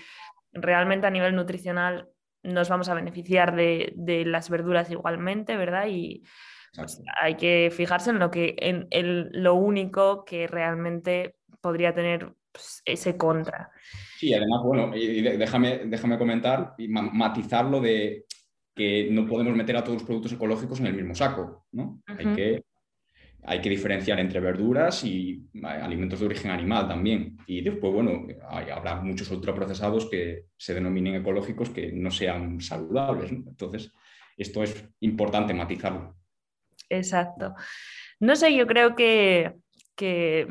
realmente 0.53 1.09
a 1.09 1.11
nivel 1.11 1.35
nutricional 1.35 2.09
nos 2.45 2.69
vamos 2.69 2.89
a 2.89 2.95
beneficiar 2.95 3.57
de, 3.57 4.23
las 4.27 4.49
verduras 4.49 4.89
igualmente, 4.93 5.57
¿verdad? 5.57 5.89
Y 5.89 6.23
pues, 6.77 7.03
hay 7.21 7.35
que 7.35 7.73
fijarse 7.77 8.11
en 8.11 8.21
lo 8.21 8.31
que 8.31 8.55
en, 8.59 8.87
lo 9.33 9.55
único 9.55 10.25
que 10.25 10.47
realmente 10.47 11.35
podría 11.61 11.93
tener 11.93 12.33
pues, 12.53 12.81
ese 12.85 13.17
contra. 13.17 13.73
Sí, 14.19 14.33
además, 14.33 14.61
bueno, 14.63 14.97
y 14.97 15.21
déjame, 15.21 15.81
déjame 15.87 16.17
comentar 16.17 16.75
y 16.79 16.87
matizarlo 16.87 17.81
de 17.81 18.25
que 18.75 19.09
no 19.11 19.27
podemos 19.27 19.55
meter 19.55 19.77
a 19.77 19.85
todos 19.85 19.99
los 19.99 20.05
productos 20.05 20.33
ecológicos 20.33 20.81
en 20.81 20.87
el 20.87 20.95
mismo 20.95 21.15
saco, 21.15 21.67
¿no? 21.73 22.03
hay, 22.07 22.35
que, 22.35 22.65
hay 23.45 23.61
que 23.61 23.71
diferenciar 23.71 24.19
entre 24.19 24.41
verduras 24.41 25.05
y 25.05 25.45
alimentos 25.63 26.21
de 26.21 26.27
origen 26.27 26.51
animal 26.51 26.89
también. 26.89 27.37
Y 27.47 27.61
después, 27.61 27.93
bueno, 27.93 28.27
habrá 28.49 28.97
muchos 28.97 29.31
ultraprocesados 29.31 30.11
que 30.11 30.47
se 30.57 30.75
denominen 30.75 31.15
ecológicos 31.15 31.71
que 31.71 31.93
no 31.93 32.11
sean 32.11 32.61
saludables. 32.61 33.31
Entonces, 33.31 33.93
esto 34.37 34.63
es 34.63 34.89
importante 35.01 35.55
matizarlo. 35.55 36.17
Exacto. 36.89 37.55
No 38.21 38.35
sé, 38.37 38.55
yo 38.57 38.67
creo 38.67 38.95
que, 38.95 39.55
que 39.95 40.49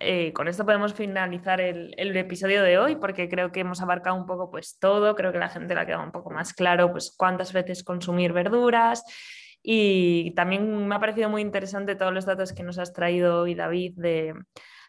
eh, 0.00 0.32
con 0.32 0.46
esto 0.48 0.64
podemos 0.64 0.94
finalizar 0.94 1.60
el, 1.60 1.92
episodio 2.16 2.62
de 2.62 2.78
hoy 2.78 2.96
porque 2.96 3.28
creo 3.28 3.50
que 3.50 3.60
hemos 3.60 3.82
abarcado 3.82 4.16
un 4.16 4.26
poco 4.26 4.50
pues 4.50 4.78
todo, 4.78 5.14
creo 5.14 5.32
que 5.32 5.38
la 5.38 5.48
gente 5.48 5.74
le 5.74 5.80
ha 5.80 5.86
quedado 5.86 6.04
un 6.04 6.12
poco 6.12 6.30
más 6.30 6.52
claro 6.52 6.92
pues 6.92 7.12
cuántas 7.16 7.52
veces 7.52 7.82
consumir 7.82 8.32
verduras 8.32 9.02
y 9.62 10.32
también 10.36 10.86
me 10.86 10.94
ha 10.94 11.00
parecido 11.00 11.28
muy 11.28 11.42
interesante 11.42 11.96
todos 11.96 12.14
los 12.14 12.26
datos 12.26 12.52
que 12.52 12.62
nos 12.62 12.78
has 12.78 12.92
traído 12.92 13.42
hoy 13.42 13.54
David 13.54 13.94
de 13.96 14.34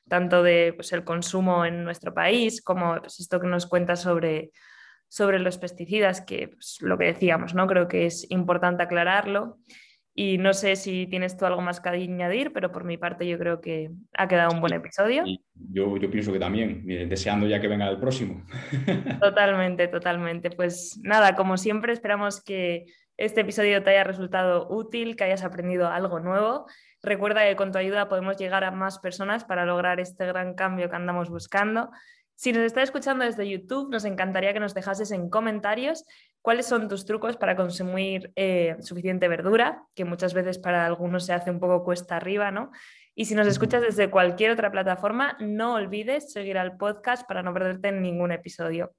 tanto 0.09 0.43
de 0.43 0.73
pues, 0.75 0.91
el 0.91 1.05
consumo 1.05 1.65
en 1.65 1.85
nuestro 1.85 2.13
país 2.13 2.61
como 2.61 2.97
pues, 2.99 3.19
esto 3.21 3.39
que 3.39 3.47
nos 3.47 3.67
cuenta 3.67 3.95
sobre, 3.95 4.51
sobre 5.07 5.39
los 5.39 5.57
pesticidas 5.57 6.21
que 6.21 6.49
pues, 6.49 6.77
lo 6.81 6.97
que 6.97 7.05
decíamos, 7.05 7.53
¿no? 7.53 7.67
Creo 7.67 7.87
que 7.87 8.05
es 8.05 8.29
importante 8.29 8.83
aclararlo. 8.83 9.59
Y 10.21 10.37
no 10.37 10.53
sé 10.53 10.75
si 10.75 11.07
tienes 11.07 11.37
tú 11.37 11.45
algo 11.45 11.61
más 11.61 11.79
que 11.79 11.87
añadir, 11.87 12.51
pero 12.51 12.73
por 12.73 12.83
mi 12.83 12.97
parte 12.97 13.25
yo 13.25 13.39
creo 13.39 13.61
que 13.61 13.91
ha 14.17 14.27
quedado 14.27 14.53
un 14.53 14.59
buen 14.59 14.73
episodio. 14.73 15.23
Yo, 15.55 15.95
yo 15.95 16.11
pienso 16.11 16.33
que 16.33 16.39
también, 16.39 16.83
eh, 16.89 17.05
deseando 17.07 17.47
ya 17.47 17.61
que 17.61 17.69
venga 17.69 17.87
el 17.87 18.01
próximo. 18.01 18.43
Totalmente, 19.21 19.87
totalmente. 19.87 20.49
Pues 20.49 20.99
nada, 21.03 21.37
como 21.37 21.55
siempre, 21.55 21.93
esperamos 21.93 22.43
que 22.43 22.87
este 23.15 23.41
episodio 23.41 23.81
te 23.81 23.91
haya 23.91 24.03
resultado 24.03 24.67
útil, 24.69 25.15
que 25.15 25.23
hayas 25.23 25.45
aprendido 25.45 25.87
algo 25.87 26.19
nuevo. 26.19 26.65
Recuerda 27.01 27.47
que 27.47 27.55
con 27.55 27.71
tu 27.71 27.77
ayuda 27.77 28.09
podemos 28.09 28.35
llegar 28.35 28.65
a 28.65 28.71
más 28.71 28.99
personas 28.99 29.45
para 29.45 29.65
lograr 29.65 30.01
este 30.01 30.25
gran 30.25 30.53
cambio 30.53 30.89
que 30.89 30.97
andamos 30.97 31.29
buscando. 31.29 31.91
Si 32.39 32.53
nos 32.53 32.63
estás 32.63 32.85
escuchando 32.85 33.25
desde 33.25 33.49
YouTube, 33.49 33.91
nos 33.91 34.05
encantaría 34.05 34.53
que 34.53 34.61
nos 34.61 34.73
dejases 34.73 35.11
en 35.11 35.29
comentarios 35.29 36.05
cuáles 36.41 36.67
son 36.67 36.87
tus 36.87 37.05
trucos 37.05 37.35
para 37.35 37.57
consumir 37.57 38.31
eh, 38.37 38.77
suficiente 38.79 39.27
verdura, 39.27 39.83
que 39.93 40.05
muchas 40.05 40.33
veces 40.33 40.57
para 40.57 40.85
algunos 40.85 41.25
se 41.25 41.33
hace 41.33 41.51
un 41.51 41.59
poco 41.59 41.83
cuesta 41.83 42.15
arriba, 42.15 42.49
¿no? 42.49 42.71
Y 43.13 43.25
si 43.25 43.35
nos 43.35 43.45
escuchas 43.45 43.81
desde 43.81 44.09
cualquier 44.09 44.51
otra 44.51 44.71
plataforma, 44.71 45.35
no 45.41 45.73
olvides 45.73 46.31
seguir 46.31 46.57
al 46.57 46.77
podcast 46.77 47.27
para 47.27 47.43
no 47.43 47.53
perderte 47.53 47.91
ningún 47.91 48.31
episodio. 48.31 48.93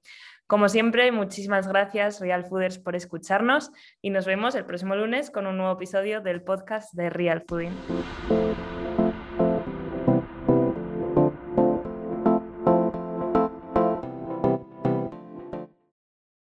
Como 0.45 0.69
siempre, 0.69 1.11
muchísimas 1.11 1.67
gracias 1.67 2.19
Real 2.19 2.45
Fooders 2.45 2.77
por 2.77 2.95
escucharnos 2.95 3.71
y 4.03 4.11
nos 4.11 4.27
vemos 4.27 4.53
el 4.53 4.65
próximo 4.65 4.95
lunes 4.95 5.31
con 5.31 5.47
un 5.47 5.57
nuevo 5.57 5.73
episodio 5.73 6.21
del 6.21 6.43
podcast 6.43 6.93
de 6.93 7.09
Real 7.09 7.43
Fooding. 7.47 7.73